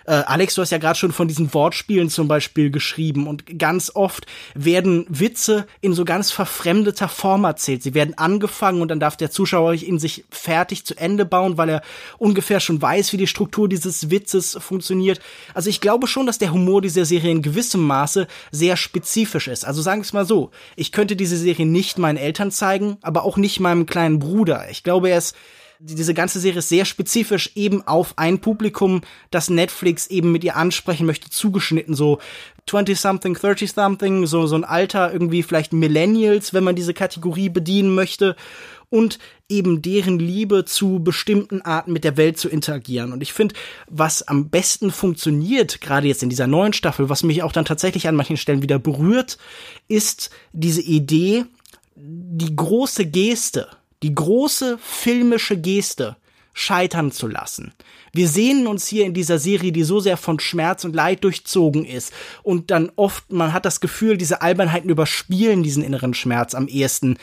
[0.07, 3.91] Äh, Alex, du hast ja gerade schon von diesen Wortspielen zum Beispiel geschrieben und ganz
[3.95, 7.83] oft werden Witze in so ganz verfremdeter Form erzählt.
[7.83, 11.69] Sie werden angefangen und dann darf der Zuschauer in sich fertig zu Ende bauen, weil
[11.69, 11.83] er
[12.19, 15.21] ungefähr schon weiß, wie die Struktur dieses Witzes funktioniert.
[15.55, 19.65] Also ich glaube schon, dass der Humor dieser Serie in gewissem Maße sehr spezifisch ist.
[19.65, 23.25] Also sagen wir es mal so, ich könnte diese Serie nicht meinen Eltern zeigen, aber
[23.25, 24.67] auch nicht meinem kleinen Bruder.
[24.71, 25.35] Ich glaube, er ist
[25.79, 30.57] diese ganze Serie ist sehr spezifisch eben auf ein Publikum, das Netflix eben mit ihr
[30.57, 32.19] ansprechen möchte, zugeschnitten, so
[32.69, 38.37] 20-something, 30-something, so, so ein Alter, irgendwie vielleicht Millennials, wenn man diese Kategorie bedienen möchte
[38.89, 39.19] und
[39.49, 43.13] eben deren Liebe zu bestimmten Arten mit der Welt zu interagieren.
[43.13, 43.55] Und ich finde,
[43.89, 48.09] was am besten funktioniert, gerade jetzt in dieser neuen Staffel, was mich auch dann tatsächlich
[48.09, 49.37] an manchen Stellen wieder berührt,
[49.89, 51.45] ist diese Idee,
[51.97, 53.69] die große Geste,
[54.05, 56.17] die große filmische Geste
[56.53, 57.73] scheitern zu lassen.
[58.13, 61.87] Wir sehen uns hier in dieser Serie, die so sehr von Schmerz und Leid durchzogen
[61.87, 66.69] ist und dann oft, man hat das Gefühl, diese Albernheiten überspielen diesen inneren Schmerz am
[66.69, 67.17] ehesten.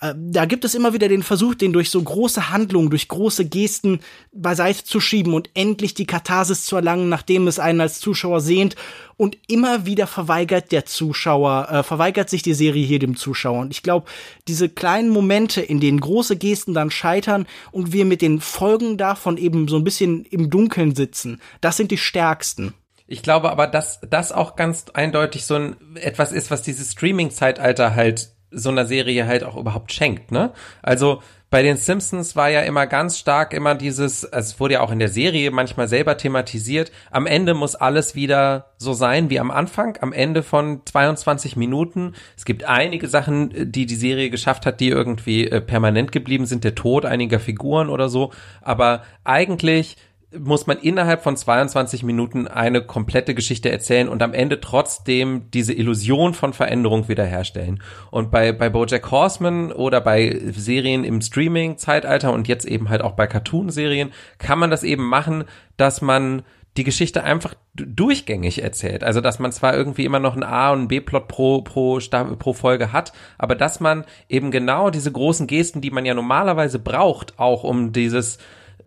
[0.00, 3.46] Äh, da gibt es immer wieder den Versuch, den durch so große Handlungen, durch große
[3.46, 4.00] Gesten
[4.32, 8.76] beiseite zu schieben und endlich die Katharsis zu erlangen, nachdem es einen als Zuschauer sehnt.
[9.16, 13.60] Und immer wieder verweigert der Zuschauer, äh, verweigert sich die Serie hier dem Zuschauer.
[13.60, 14.06] Und ich glaube,
[14.48, 19.36] diese kleinen Momente, in denen große Gesten dann scheitern und wir mit den Folgen davon
[19.36, 22.72] eben so ein bisschen im Dunkeln sitzen, das sind die stärksten.
[23.06, 27.96] Ich glaube aber, dass das auch ganz eindeutig so ein etwas ist, was dieses Streaming-Zeitalter
[27.96, 30.52] halt so einer Serie halt auch überhaupt schenkt, ne?
[30.82, 34.80] Also bei den Simpsons war ja immer ganz stark immer dieses, also es wurde ja
[34.82, 39.40] auch in der Serie manchmal selber thematisiert, am Ende muss alles wieder so sein wie
[39.40, 42.14] am Anfang, am Ende von 22 Minuten.
[42.36, 46.62] Es gibt einige Sachen, die die Serie geschafft hat, die irgendwie äh, permanent geblieben sind,
[46.62, 48.32] der Tod einiger Figuren oder so,
[48.62, 49.96] aber eigentlich
[50.38, 55.72] muss man innerhalb von 22 Minuten eine komplette Geschichte erzählen und am Ende trotzdem diese
[55.72, 57.82] Illusion von Veränderung wiederherstellen.
[58.12, 63.12] Und bei, bei Bojack Horseman oder bei Serien im Streaming-Zeitalter und jetzt eben halt auch
[63.12, 65.44] bei Cartoon-Serien kann man das eben machen,
[65.76, 66.42] dass man
[66.76, 69.02] die Geschichte einfach durchgängig erzählt.
[69.02, 71.98] Also, dass man zwar irgendwie immer noch einen A- und B-Plot pro, pro,
[72.38, 76.78] pro Folge hat, aber dass man eben genau diese großen Gesten, die man ja normalerweise
[76.78, 78.38] braucht, auch um dieses,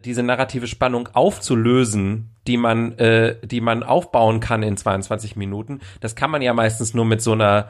[0.06, 5.82] diese narrative Spannung aufzulösen, die man, äh, die man aufbauen kann in 22 Minuten.
[6.00, 7.70] Das kann man ja meistens nur mit so einer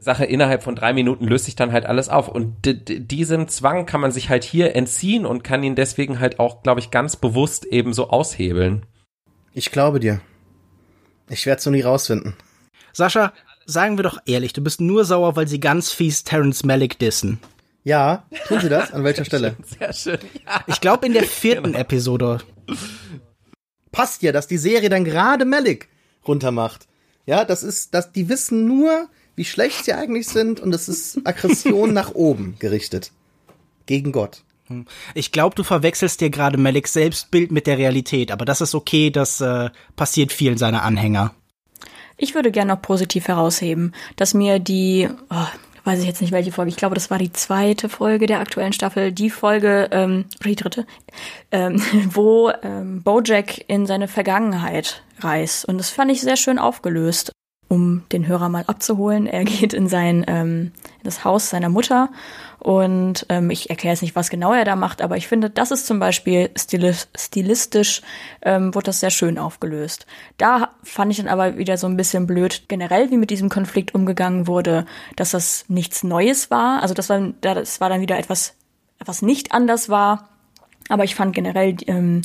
[0.00, 2.28] Sache innerhalb von drei Minuten löst sich dann halt alles auf.
[2.28, 6.62] Und diesem Zwang kann man sich halt hier entziehen und kann ihn deswegen halt auch,
[6.62, 8.86] glaube ich, ganz bewusst eben so aushebeln.
[9.52, 10.20] Ich glaube dir.
[11.28, 12.34] Ich werde es noch nie rausfinden.
[12.92, 13.34] Sascha,
[13.66, 17.38] sagen wir doch ehrlich, du bist nur sauer, weil sie ganz fies Terence Malick dissen.
[17.82, 18.92] Ja, tun Sie das?
[18.92, 19.56] An welcher Stelle?
[19.78, 20.18] Sehr schön.
[20.46, 20.64] Ja.
[20.66, 21.78] Ich glaube in der vierten genau.
[21.78, 22.38] Episode.
[23.92, 25.88] Passt ja, dass die Serie dann gerade Malik
[26.26, 26.86] runtermacht.
[27.26, 31.26] Ja, das ist, dass die wissen nur, wie schlecht sie eigentlich sind und es ist
[31.26, 33.12] Aggression nach oben gerichtet.
[33.86, 34.44] Gegen Gott.
[34.66, 34.86] Hm.
[35.14, 39.10] Ich glaube, du verwechselst dir gerade Maliks Selbstbild mit der Realität, aber das ist okay,
[39.10, 41.34] das äh, passiert vielen seiner Anhänger.
[42.16, 45.46] Ich würde gerne noch positiv herausheben, dass mir die, oh,
[45.90, 48.72] weiß ich jetzt nicht welche Folge, ich glaube, das war die zweite Folge der aktuellen
[48.72, 50.86] Staffel, die Folge, ähm, oder die dritte,
[51.50, 51.82] ähm,
[52.12, 55.64] wo ähm, Bojack in seine Vergangenheit reist.
[55.64, 57.32] Und das fand ich sehr schön aufgelöst
[57.66, 59.26] um den Hörer mal abzuholen.
[59.26, 62.10] Er geht in sein ähm, in das Haus seiner Mutter
[62.60, 65.70] und ähm, ich erkläre jetzt nicht, was genau er da macht, aber ich finde, das
[65.70, 68.02] ist zum Beispiel stilistisch,
[68.42, 70.06] ähm, wurde das sehr schön aufgelöst.
[70.36, 73.94] Da fand ich dann aber wieder so ein bisschen blöd, generell, wie mit diesem Konflikt
[73.94, 74.84] umgegangen wurde,
[75.16, 76.82] dass das nichts Neues war.
[76.82, 78.54] Also das war, das war dann wieder etwas,
[79.04, 80.28] was nicht anders war.
[80.90, 82.22] Aber ich fand generell ähm,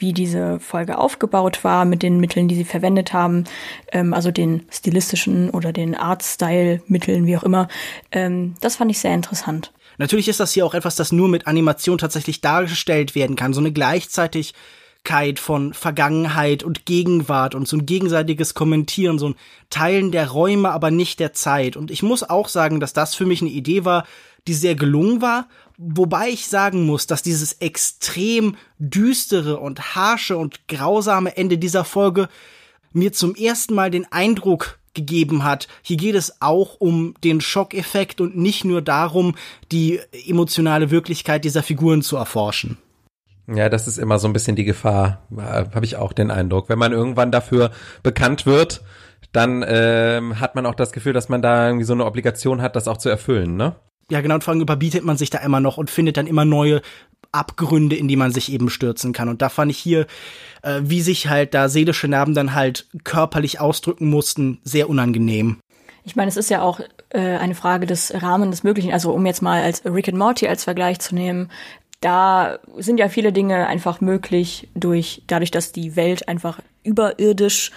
[0.00, 3.44] wie diese Folge aufgebaut war mit den Mitteln, die sie verwendet haben,
[3.92, 7.68] ähm, also den stilistischen oder den Artstyle-Mitteln, wie auch immer.
[8.10, 9.72] Ähm, das fand ich sehr interessant.
[9.98, 13.52] Natürlich ist das hier auch etwas, das nur mit Animation tatsächlich dargestellt werden kann.
[13.52, 19.34] So eine Gleichzeitigkeit von Vergangenheit und Gegenwart und so ein gegenseitiges Kommentieren, so ein
[19.68, 21.76] Teilen der Räume, aber nicht der Zeit.
[21.76, 24.06] Und ich muss auch sagen, dass das für mich eine Idee war,
[24.48, 25.48] die sehr gelungen war,
[25.80, 32.28] wobei ich sagen muss, dass dieses extrem düstere und harsche und grausame Ende dieser Folge
[32.92, 38.20] mir zum ersten Mal den Eindruck gegeben hat, hier geht es auch um den Schockeffekt
[38.20, 39.36] und nicht nur darum,
[39.72, 42.76] die emotionale Wirklichkeit dieser Figuren zu erforschen.
[43.46, 46.68] Ja, das ist immer so ein bisschen die Gefahr, habe ich auch den Eindruck.
[46.68, 47.70] Wenn man irgendwann dafür
[48.02, 48.82] bekannt wird,
[49.32, 52.76] dann ähm, hat man auch das Gefühl, dass man da irgendwie so eine Obligation hat,
[52.76, 53.76] das auch zu erfüllen, ne?
[54.10, 56.44] Ja, genau, und vor allem überbietet man sich da immer noch und findet dann immer
[56.44, 56.82] neue
[57.32, 59.28] Abgründe, in die man sich eben stürzen kann.
[59.28, 60.06] Und da fand ich hier,
[60.62, 65.58] äh, wie sich halt da seelische Narben dann halt körperlich ausdrücken mussten, sehr unangenehm.
[66.02, 66.80] Ich meine, es ist ja auch
[67.10, 68.92] äh, eine Frage des Rahmens des Möglichen.
[68.92, 71.50] Also um jetzt mal als Rick and Morty als Vergleich zu nehmen,
[72.00, 77.70] da sind ja viele Dinge einfach möglich durch dadurch, dass die Welt einfach überirdisch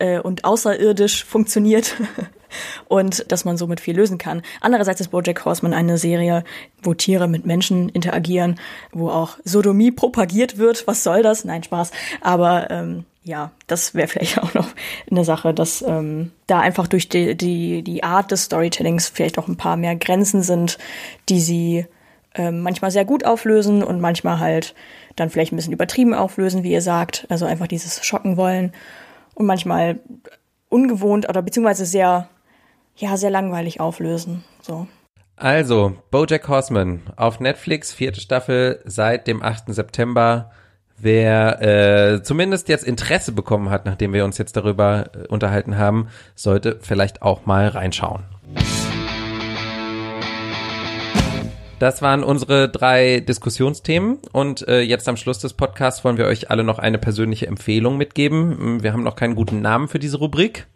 [0.00, 1.94] äh, und außerirdisch funktioniert
[2.86, 4.42] und dass man somit viel lösen kann.
[4.60, 6.44] Andererseits ist BoJack Horseman eine Serie,
[6.82, 8.58] wo Tiere mit Menschen interagieren,
[8.92, 10.86] wo auch Sodomie propagiert wird.
[10.86, 11.44] Was soll das?
[11.44, 11.90] Nein, Spaß.
[12.20, 14.68] Aber ähm, ja, das wäre vielleicht auch noch
[15.10, 19.48] eine Sache, dass ähm, da einfach durch die, die, die Art des Storytellings vielleicht auch
[19.48, 20.78] ein paar mehr Grenzen sind,
[21.28, 21.86] die sie
[22.34, 24.74] ähm, manchmal sehr gut auflösen und manchmal halt
[25.16, 27.26] dann vielleicht ein bisschen übertrieben auflösen, wie ihr sagt.
[27.28, 28.72] Also einfach dieses Schocken wollen
[29.34, 30.00] und manchmal
[30.68, 32.28] ungewohnt oder beziehungsweise sehr
[32.98, 34.44] ja sehr langweilig auflösen.
[34.60, 34.86] So.
[35.36, 39.72] Also, Bojack Horseman auf Netflix, vierte Staffel seit dem 8.
[39.72, 40.50] September.
[41.00, 46.08] Wer äh, zumindest jetzt Interesse bekommen hat, nachdem wir uns jetzt darüber äh, unterhalten haben,
[46.34, 48.24] sollte vielleicht auch mal reinschauen.
[51.78, 56.50] Das waren unsere drei Diskussionsthemen und äh, jetzt am Schluss des Podcasts wollen wir euch
[56.50, 58.82] alle noch eine persönliche Empfehlung mitgeben.
[58.82, 60.66] Wir haben noch keinen guten Namen für diese Rubrik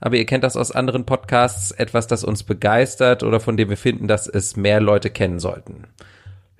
[0.00, 3.76] aber ihr kennt das aus anderen Podcasts, etwas, das uns begeistert oder von dem wir
[3.76, 5.84] finden, dass es mehr Leute kennen sollten.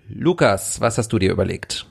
[0.09, 1.87] Lukas, was hast du dir überlegt?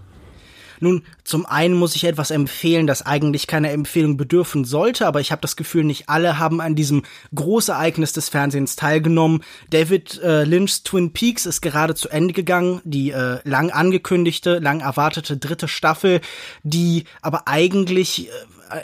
[0.80, 5.32] Nun, zum einen muss ich etwas empfehlen, das eigentlich keiner Empfehlung bedürfen sollte, aber ich
[5.32, 9.44] habe das Gefühl, nicht alle haben an diesem Großereignis des Fernsehens teilgenommen.
[9.72, 14.82] David äh, Lynch's Twin Peaks ist gerade zu Ende gegangen, die äh, lang angekündigte, lang
[14.82, 16.22] erwartete dritte Staffel,
[16.64, 18.32] die aber eigentlich äh,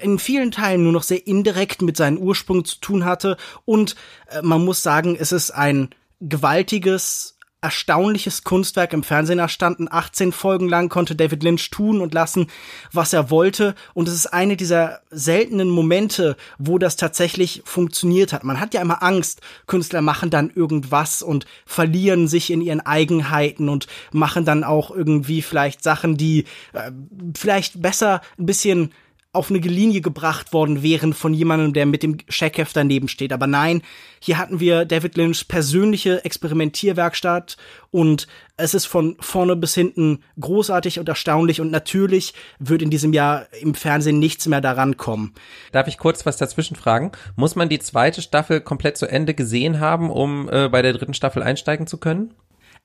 [0.02, 3.96] in vielen Teilen nur noch sehr indirekt mit seinen Ursprüngen zu tun hatte und
[4.30, 9.88] äh, man muss sagen, es ist ein gewaltiges erstaunliches Kunstwerk im Fernsehen erstanden.
[9.90, 12.48] 18 Folgen lang konnte David Lynch tun und lassen,
[12.92, 13.74] was er wollte.
[13.94, 18.44] Und es ist eine dieser seltenen Momente, wo das tatsächlich funktioniert hat.
[18.44, 23.70] Man hat ja immer Angst, Künstler machen dann irgendwas und verlieren sich in ihren Eigenheiten
[23.70, 26.92] und machen dann auch irgendwie vielleicht Sachen, die äh,
[27.34, 28.92] vielleicht besser ein bisschen
[29.34, 33.34] auf eine Linie gebracht worden wären von jemandem, der mit dem Checkheft daneben steht.
[33.34, 33.82] Aber nein,
[34.20, 37.58] hier hatten wir David Lynch persönliche Experimentierwerkstatt
[37.90, 38.28] und
[38.58, 43.48] es ist von vorne bis hinten großartig und erstaunlich und natürlich wird in diesem Jahr
[43.60, 45.34] im Fernsehen nichts mehr daran kommen.
[45.72, 47.12] Darf ich kurz was dazwischen fragen?
[47.36, 51.16] Muss man die zweite Staffel komplett zu Ende gesehen haben, um äh, bei der dritten
[51.16, 52.36] Staffel einsteigen zu können?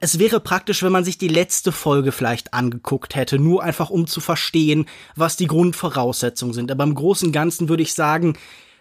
[0.00, 4.06] Es wäre praktisch, wenn man sich die letzte Folge vielleicht angeguckt hätte, nur einfach um
[4.06, 4.86] zu verstehen,
[5.16, 6.70] was die Grundvoraussetzungen sind.
[6.70, 8.34] Aber im Großen und Ganzen würde ich sagen,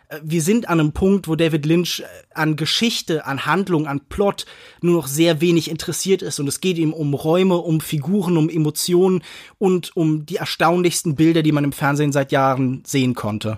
[0.09, 2.05] äh, wir sind an einem Punkt, wo David Lynch äh,
[2.35, 4.45] an Geschichte, an Handlung, an Plot
[4.81, 8.47] nur noch sehr wenig interessiert ist und es geht ihm um Räume, um Figuren, um
[8.47, 9.23] Emotionen
[9.57, 13.57] und um die erstaunlichsten Bilder, die man im Fernsehen seit Jahren sehen konnte.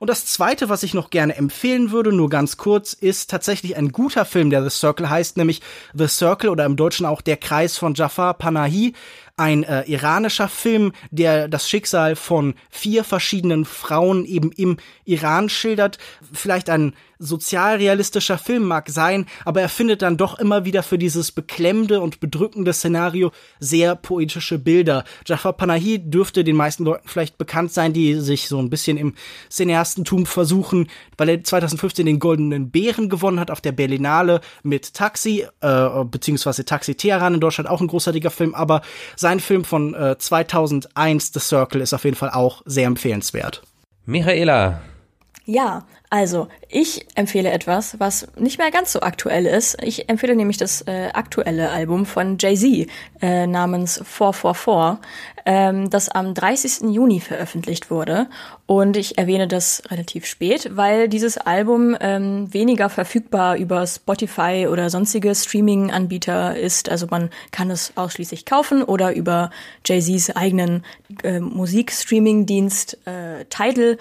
[0.00, 3.92] Und das zweite, was ich noch gerne empfehlen würde, nur ganz kurz, ist tatsächlich ein
[3.92, 5.60] guter Film, der The Circle heißt, nämlich
[5.92, 8.94] The Circle oder im Deutschen auch Der Kreis von Jafar Panahi
[9.36, 15.98] ein äh, iranischer Film, der das Schicksal von vier verschiedenen Frauen eben im Iran schildert.
[16.32, 21.30] Vielleicht ein sozialrealistischer Film mag sein, aber er findet dann doch immer wieder für dieses
[21.30, 25.04] beklemmende und bedrückende Szenario sehr poetische Bilder.
[25.26, 29.14] Jafar Panahi dürfte den meisten Leuten vielleicht bekannt sein, die sich so ein bisschen im
[29.50, 35.46] Cineastentum versuchen, weil er 2015 den Goldenen Bären gewonnen hat auf der Berlinale mit Taxi,
[35.60, 38.80] äh, beziehungsweise Taxi Teheran in Deutschland, auch ein großartiger Film, aber
[39.14, 43.62] sein Film von äh, 2001, The Circle, ist auf jeden Fall auch sehr empfehlenswert.
[44.06, 44.80] Michaela.
[45.46, 49.82] Ja, also ich empfehle etwas, was nicht mehr ganz so aktuell ist.
[49.82, 52.88] Ich empfehle nämlich das äh, aktuelle Album von Jay-Z
[53.22, 54.98] äh, namens 444,
[55.46, 56.90] ähm, das am 30.
[56.90, 58.28] Juni veröffentlicht wurde.
[58.66, 64.90] Und ich erwähne das relativ spät, weil dieses Album ähm, weniger verfügbar über Spotify oder
[64.90, 66.90] sonstige Streaming-Anbieter ist.
[66.90, 69.50] Also man kann es ausschließlich kaufen oder über
[69.86, 70.84] Jay-Z's eigenen
[71.22, 73.96] äh, Musikstreaming-Dienst äh, Tidal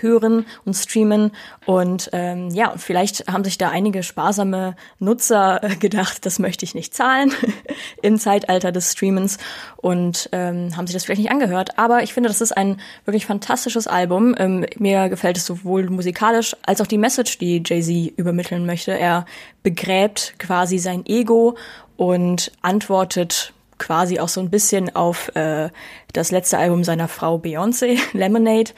[0.00, 1.32] hören und streamen.
[1.66, 6.74] Und ähm, ja, vielleicht haben sich da einige sparsame Nutzer äh, gedacht, das möchte ich
[6.74, 7.32] nicht zahlen
[8.02, 9.38] im Zeitalter des Streamens
[9.76, 11.78] und ähm, haben sich das vielleicht nicht angehört.
[11.78, 14.34] Aber ich finde, das ist ein wirklich fantastisches Album.
[14.38, 18.92] Ähm, mir gefällt es sowohl musikalisch als auch die Message, die Jay-Z übermitteln möchte.
[18.92, 19.26] Er
[19.62, 21.56] begräbt quasi sein Ego
[21.96, 25.70] und antwortet quasi auch so ein bisschen auf äh,
[26.12, 28.72] das letzte Album seiner Frau Beyoncé, Lemonade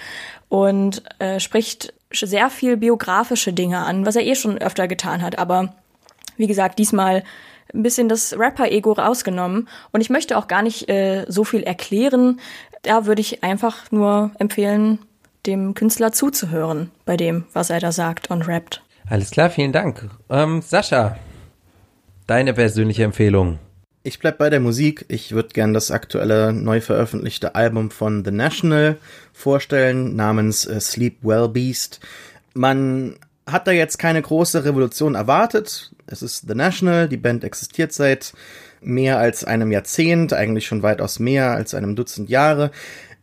[0.48, 5.38] und äh, spricht sehr viel biografische Dinge an, was er eh schon öfter getan hat.
[5.38, 5.74] Aber
[6.36, 7.22] wie gesagt, diesmal
[7.74, 9.68] ein bisschen das Rapper-Ego rausgenommen.
[9.92, 12.40] Und ich möchte auch gar nicht äh, so viel erklären.
[12.82, 15.00] Da würde ich einfach nur empfehlen,
[15.46, 18.82] dem Künstler zuzuhören bei dem, was er da sagt und rappt.
[19.08, 20.08] Alles klar, vielen Dank.
[20.28, 21.16] Ähm, Sascha,
[22.26, 23.58] deine persönliche Empfehlung.
[24.06, 25.04] Ich bleib bei der Musik.
[25.08, 28.98] Ich würde gern das aktuelle neu veröffentlichte Album von The National
[29.32, 31.98] vorstellen, namens äh, Sleep Well Beast.
[32.54, 33.16] Man
[33.48, 35.90] hat da jetzt keine große Revolution erwartet.
[36.06, 38.32] Es ist The National, die Band existiert seit
[38.80, 42.70] mehr als einem Jahrzehnt, eigentlich schon weitaus mehr als einem Dutzend Jahre.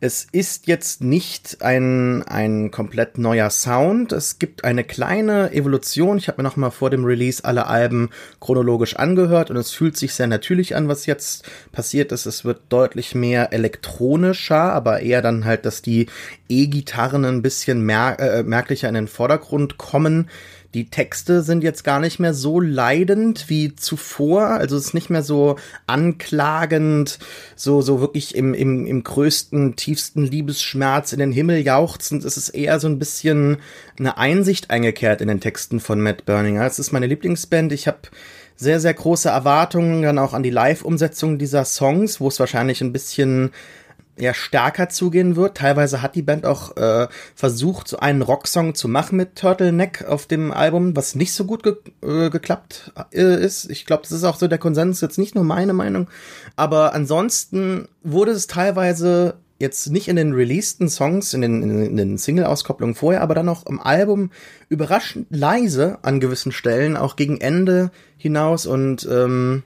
[0.04, 4.12] Es ist jetzt nicht ein, ein komplett neuer Sound.
[4.12, 6.18] Es gibt eine kleine Evolution.
[6.18, 9.96] Ich habe mir noch mal vor dem Release alle Alben chronologisch angehört und es fühlt
[9.96, 12.26] sich sehr natürlich an, was jetzt passiert ist.
[12.26, 16.08] Es wird deutlich mehr elektronischer, aber eher dann halt, dass die
[16.50, 20.28] E-Gitarren ein bisschen mer äh, merklicher in den Vordergrund kommen.
[20.74, 24.48] Die Texte sind jetzt gar nicht mehr so leidend wie zuvor.
[24.48, 25.54] Also es ist nicht mehr so
[25.86, 27.20] anklagend,
[27.54, 32.24] so, so wirklich im, im, im größten, tiefsten Liebesschmerz in den Himmel jauchzend.
[32.24, 33.58] Es ist eher so ein bisschen
[33.98, 36.66] eine Einsicht eingekehrt in den Texten von Matt Berninger.
[36.66, 37.72] Es ist meine Lieblingsband.
[37.72, 37.98] Ich habe
[38.56, 42.92] sehr, sehr große Erwartungen dann auch an die Live-Umsetzung dieser Songs, wo es wahrscheinlich ein
[42.92, 43.52] bisschen
[44.18, 45.56] ja stärker zugehen wird.
[45.56, 50.26] Teilweise hat die Band auch äh, versucht, so einen Rocksong zu machen mit Turtleneck auf
[50.26, 53.70] dem Album, was nicht so gut ge äh, geklappt äh, ist.
[53.70, 56.08] Ich glaube, das ist auch so der Konsens, jetzt nicht nur meine Meinung.
[56.56, 62.18] Aber ansonsten wurde es teilweise jetzt nicht in den releaseden Songs, in den, in den
[62.18, 64.30] Single-Auskopplungen vorher, aber dann auch im Album
[64.68, 69.62] überraschend leise an gewissen Stellen, auch gegen Ende hinaus und ähm,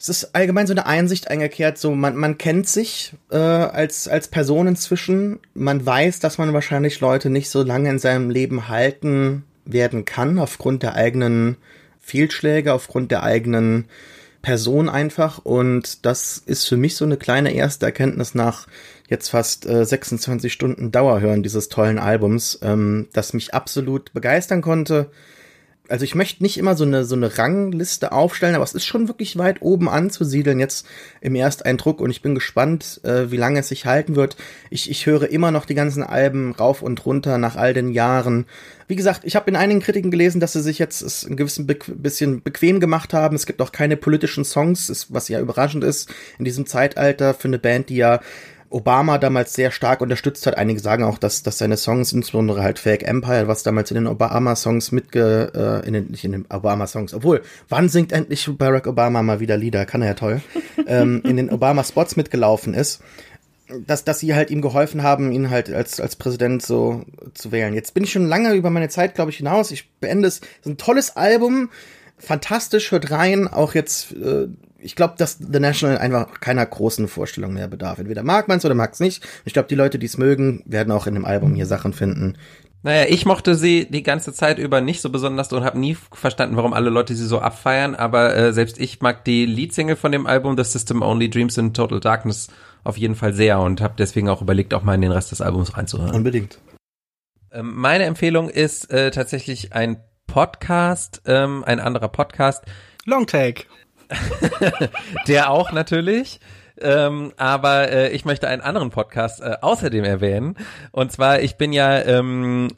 [0.00, 4.28] es ist allgemein so eine Einsicht eingekehrt, so man, man kennt sich äh, als, als
[4.28, 5.40] Person inzwischen.
[5.52, 10.38] Man weiß, dass man wahrscheinlich Leute nicht so lange in seinem Leben halten werden kann,
[10.38, 11.58] aufgrund der eigenen
[12.00, 13.88] Fehlschläge, aufgrund der eigenen
[14.40, 15.38] Person einfach.
[15.44, 18.68] Und das ist für mich so eine kleine erste Erkenntnis nach
[19.10, 25.10] jetzt fast äh, 26 Stunden Dauerhören dieses tollen Albums, ähm, das mich absolut begeistern konnte
[25.90, 29.08] also ich möchte nicht immer so eine, so eine Rangliste aufstellen, aber es ist schon
[29.08, 30.86] wirklich weit oben anzusiedeln jetzt
[31.20, 34.36] im Ersteindruck und ich bin gespannt, äh, wie lange es sich halten wird.
[34.70, 38.46] Ich, ich höre immer noch die ganzen Alben rauf und runter nach all den Jahren.
[38.86, 41.78] Wie gesagt, ich habe in einigen Kritiken gelesen, dass sie sich jetzt ein gewissen Be
[41.88, 43.36] bisschen bequem gemacht haben.
[43.36, 47.58] Es gibt auch keine politischen Songs, was ja überraschend ist in diesem Zeitalter für eine
[47.58, 48.20] Band, die ja
[48.70, 50.56] Obama damals sehr stark unterstützt hat.
[50.56, 54.06] Einige sagen auch, dass, dass seine Songs, insbesondere halt Fake Empire, was damals in den
[54.06, 59.22] Obama-Songs mitge, äh, in den, nicht in den Obama-Songs, obwohl, wann singt endlich Barack Obama
[59.22, 59.86] mal wieder Lieder?
[59.86, 60.40] Kann er ja toll.
[60.86, 63.02] ähm, in den Obama-Spots mitgelaufen ist.
[63.86, 67.04] Dass, dass sie halt ihm geholfen haben, ihn halt als, als Präsident so
[67.34, 67.72] zu wählen.
[67.72, 69.70] Jetzt bin ich schon lange über meine Zeit, glaube ich, hinaus.
[69.70, 70.38] Ich beende es.
[70.38, 71.70] Es ist ein tolles Album.
[72.18, 73.46] Fantastisch, hört rein.
[73.46, 74.48] Auch jetzt, äh,
[74.82, 77.98] ich glaube, dass The National einfach keiner großen Vorstellung mehr bedarf.
[77.98, 79.26] Entweder mag man es oder mag es nicht.
[79.44, 82.36] Ich glaube, die Leute, die es mögen, werden auch in dem Album hier Sachen finden.
[82.82, 86.56] Naja, ich mochte sie die ganze Zeit über nicht so besonders und habe nie verstanden,
[86.56, 90.26] warum alle Leute sie so abfeiern, aber äh, selbst ich mag die Leadsingle von dem
[90.26, 92.48] Album, The System Only Dreams in Total Darkness,
[92.82, 95.42] auf jeden Fall sehr und habe deswegen auch überlegt, auch mal in den Rest des
[95.42, 96.14] Albums reinzuhören.
[96.14, 96.58] Unbedingt.
[97.52, 102.64] Ähm, meine Empfehlung ist äh, tatsächlich ein Podcast, ähm, ein anderer Podcast.
[103.04, 103.64] Long Take.
[105.28, 106.40] der auch natürlich.
[106.80, 110.56] Ähm, aber äh, ich möchte einen anderen Podcast äh, außerdem erwähnen.
[110.92, 112.68] Und zwar, ich bin ja ähm,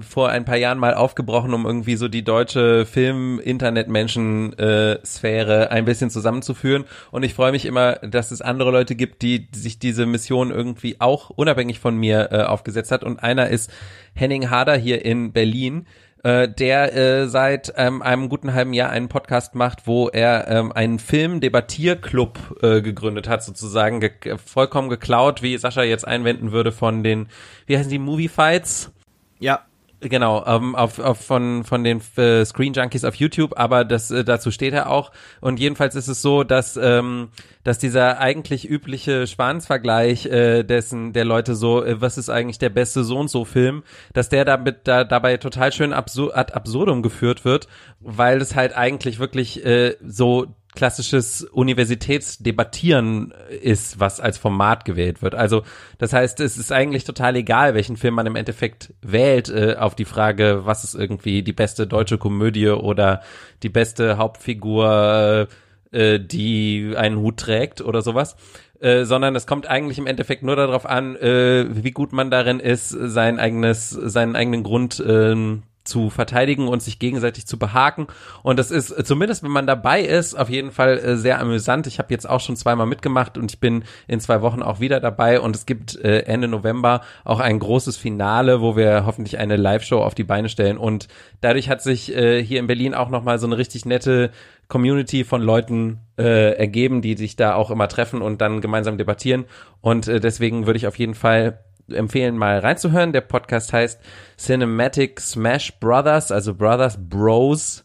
[0.00, 6.86] vor ein paar Jahren mal aufgebrochen, um irgendwie so die deutsche Film-Internet-Menschen-Sphäre ein bisschen zusammenzuführen.
[7.12, 11.00] Und ich freue mich immer, dass es andere Leute gibt, die sich diese Mission irgendwie
[11.00, 13.04] auch unabhängig von mir äh, aufgesetzt hat.
[13.04, 13.70] Und einer ist
[14.14, 15.86] Henning Harder hier in Berlin
[16.24, 20.72] äh, der äh, seit ähm, einem guten halben Jahr einen Podcast macht, wo er ähm,
[20.72, 24.10] einen Film-Debattierclub äh, gegründet hat, sozusagen ge
[24.44, 27.28] vollkommen geklaut, wie Sascha jetzt einwenden würde von den,
[27.66, 28.90] wie heißen die, Movie Fights?
[29.38, 29.66] Ja,
[30.08, 34.22] Genau, ähm, auf, auf von von den äh, Screen Junkies auf YouTube, aber das äh,
[34.22, 35.12] dazu steht er auch.
[35.40, 37.30] Und jedenfalls ist es so, dass ähm,
[37.62, 42.68] dass dieser eigentlich übliche Schwanzvergleich äh, dessen der Leute so, äh, was ist eigentlich der
[42.68, 43.82] beste so und so Film,
[44.12, 47.66] dass der damit da dabei total schön absur ad absurdum geführt wird,
[48.00, 55.34] weil es halt eigentlich wirklich äh, so klassisches Universitätsdebattieren ist, was als Format gewählt wird.
[55.34, 55.62] Also
[55.98, 59.94] das heißt, es ist eigentlich total egal, welchen Film man im Endeffekt wählt, äh, auf
[59.94, 63.22] die Frage, was ist irgendwie die beste deutsche Komödie oder
[63.62, 65.48] die beste Hauptfigur,
[65.92, 68.36] äh, die einen Hut trägt oder sowas.
[68.80, 72.60] Äh, sondern es kommt eigentlich im Endeffekt nur darauf an, äh, wie gut man darin
[72.60, 78.06] ist, sein eigenes, seinen eigenen Grund ähm, zu verteidigen und sich gegenseitig zu behaken.
[78.42, 81.86] Und das ist äh, zumindest, wenn man dabei ist, auf jeden Fall äh, sehr amüsant.
[81.86, 85.00] Ich habe jetzt auch schon zweimal mitgemacht und ich bin in zwei Wochen auch wieder
[85.00, 85.40] dabei.
[85.40, 90.02] Und es gibt äh, Ende November auch ein großes Finale, wo wir hoffentlich eine Live-Show
[90.02, 90.78] auf die Beine stellen.
[90.78, 91.08] Und
[91.40, 94.30] dadurch hat sich hier in Berlin auch nochmal so eine richtig nette
[94.68, 99.44] Community von Leuten äh, ergeben, die sich da auch immer treffen und dann gemeinsam debattieren.
[99.80, 103.12] Und äh, deswegen würde ich auf jeden Fall empfehlen, mal reinzuhören.
[103.12, 104.00] Der Podcast heißt
[104.38, 107.84] Cinematic Smash Brothers, also Brothers Bros,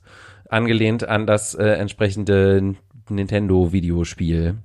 [0.49, 2.75] angelehnt an das äh, entsprechende
[3.09, 4.55] Nintendo-Videospiel.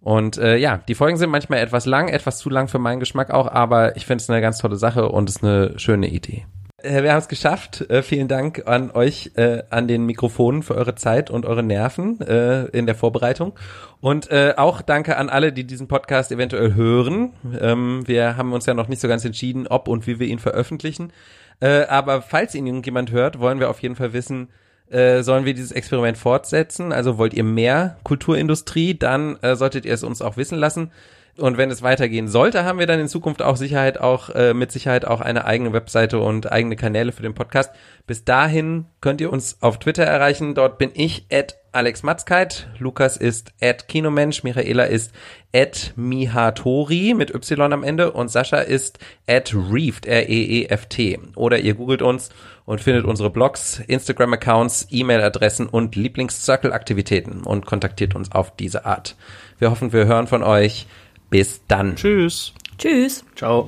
[0.00, 3.30] Und äh, ja, die Folgen sind manchmal etwas lang, etwas zu lang für meinen Geschmack
[3.30, 6.46] auch, aber ich finde es eine ganz tolle Sache und es ist eine schöne Idee.
[6.82, 7.88] Wir haben es geschafft.
[7.90, 12.20] Äh, vielen Dank an euch äh, an den Mikrofonen für eure Zeit und eure Nerven
[12.20, 13.58] äh, in der Vorbereitung.
[14.00, 17.32] Und äh, auch danke an alle, die diesen Podcast eventuell hören.
[17.58, 20.38] Ähm, wir haben uns ja noch nicht so ganz entschieden, ob und wie wir ihn
[20.38, 21.12] veröffentlichen.
[21.60, 24.50] Äh, aber falls ihn irgendjemand hört, wollen wir auf jeden Fall wissen,
[24.90, 26.92] äh, sollen wir dieses Experiment fortsetzen?
[26.92, 28.98] Also wollt ihr mehr Kulturindustrie?
[28.98, 30.92] Dann solltet ihr es uns auch wissen lassen.
[31.38, 34.72] Und wenn es weitergehen sollte, haben wir dann in Zukunft auch Sicherheit auch äh, mit
[34.72, 37.72] Sicherheit auch eine eigene Webseite und eigene Kanäle für den Podcast.
[38.06, 40.54] Bis dahin könnt ihr uns auf Twitter erreichen.
[40.54, 45.12] Dort bin ich at Alex Matzkeit, Lukas ist at Kinomensch, Michaela ist
[45.54, 51.18] at Mihatori mit Y am Ende und Sascha ist at Reeft, R-E-E-F-T.
[51.34, 52.30] Oder ihr googelt uns
[52.64, 59.16] und findet unsere Blogs, Instagram-Accounts, E-Mail-Adressen und Lieblings-Circle-Aktivitäten und kontaktiert uns auf diese Art.
[59.58, 60.86] Wir hoffen, wir hören von euch.
[61.30, 61.96] Bis dann.
[61.96, 62.52] Tschüss.
[62.78, 63.24] Tschüss.
[63.34, 63.66] Ciao.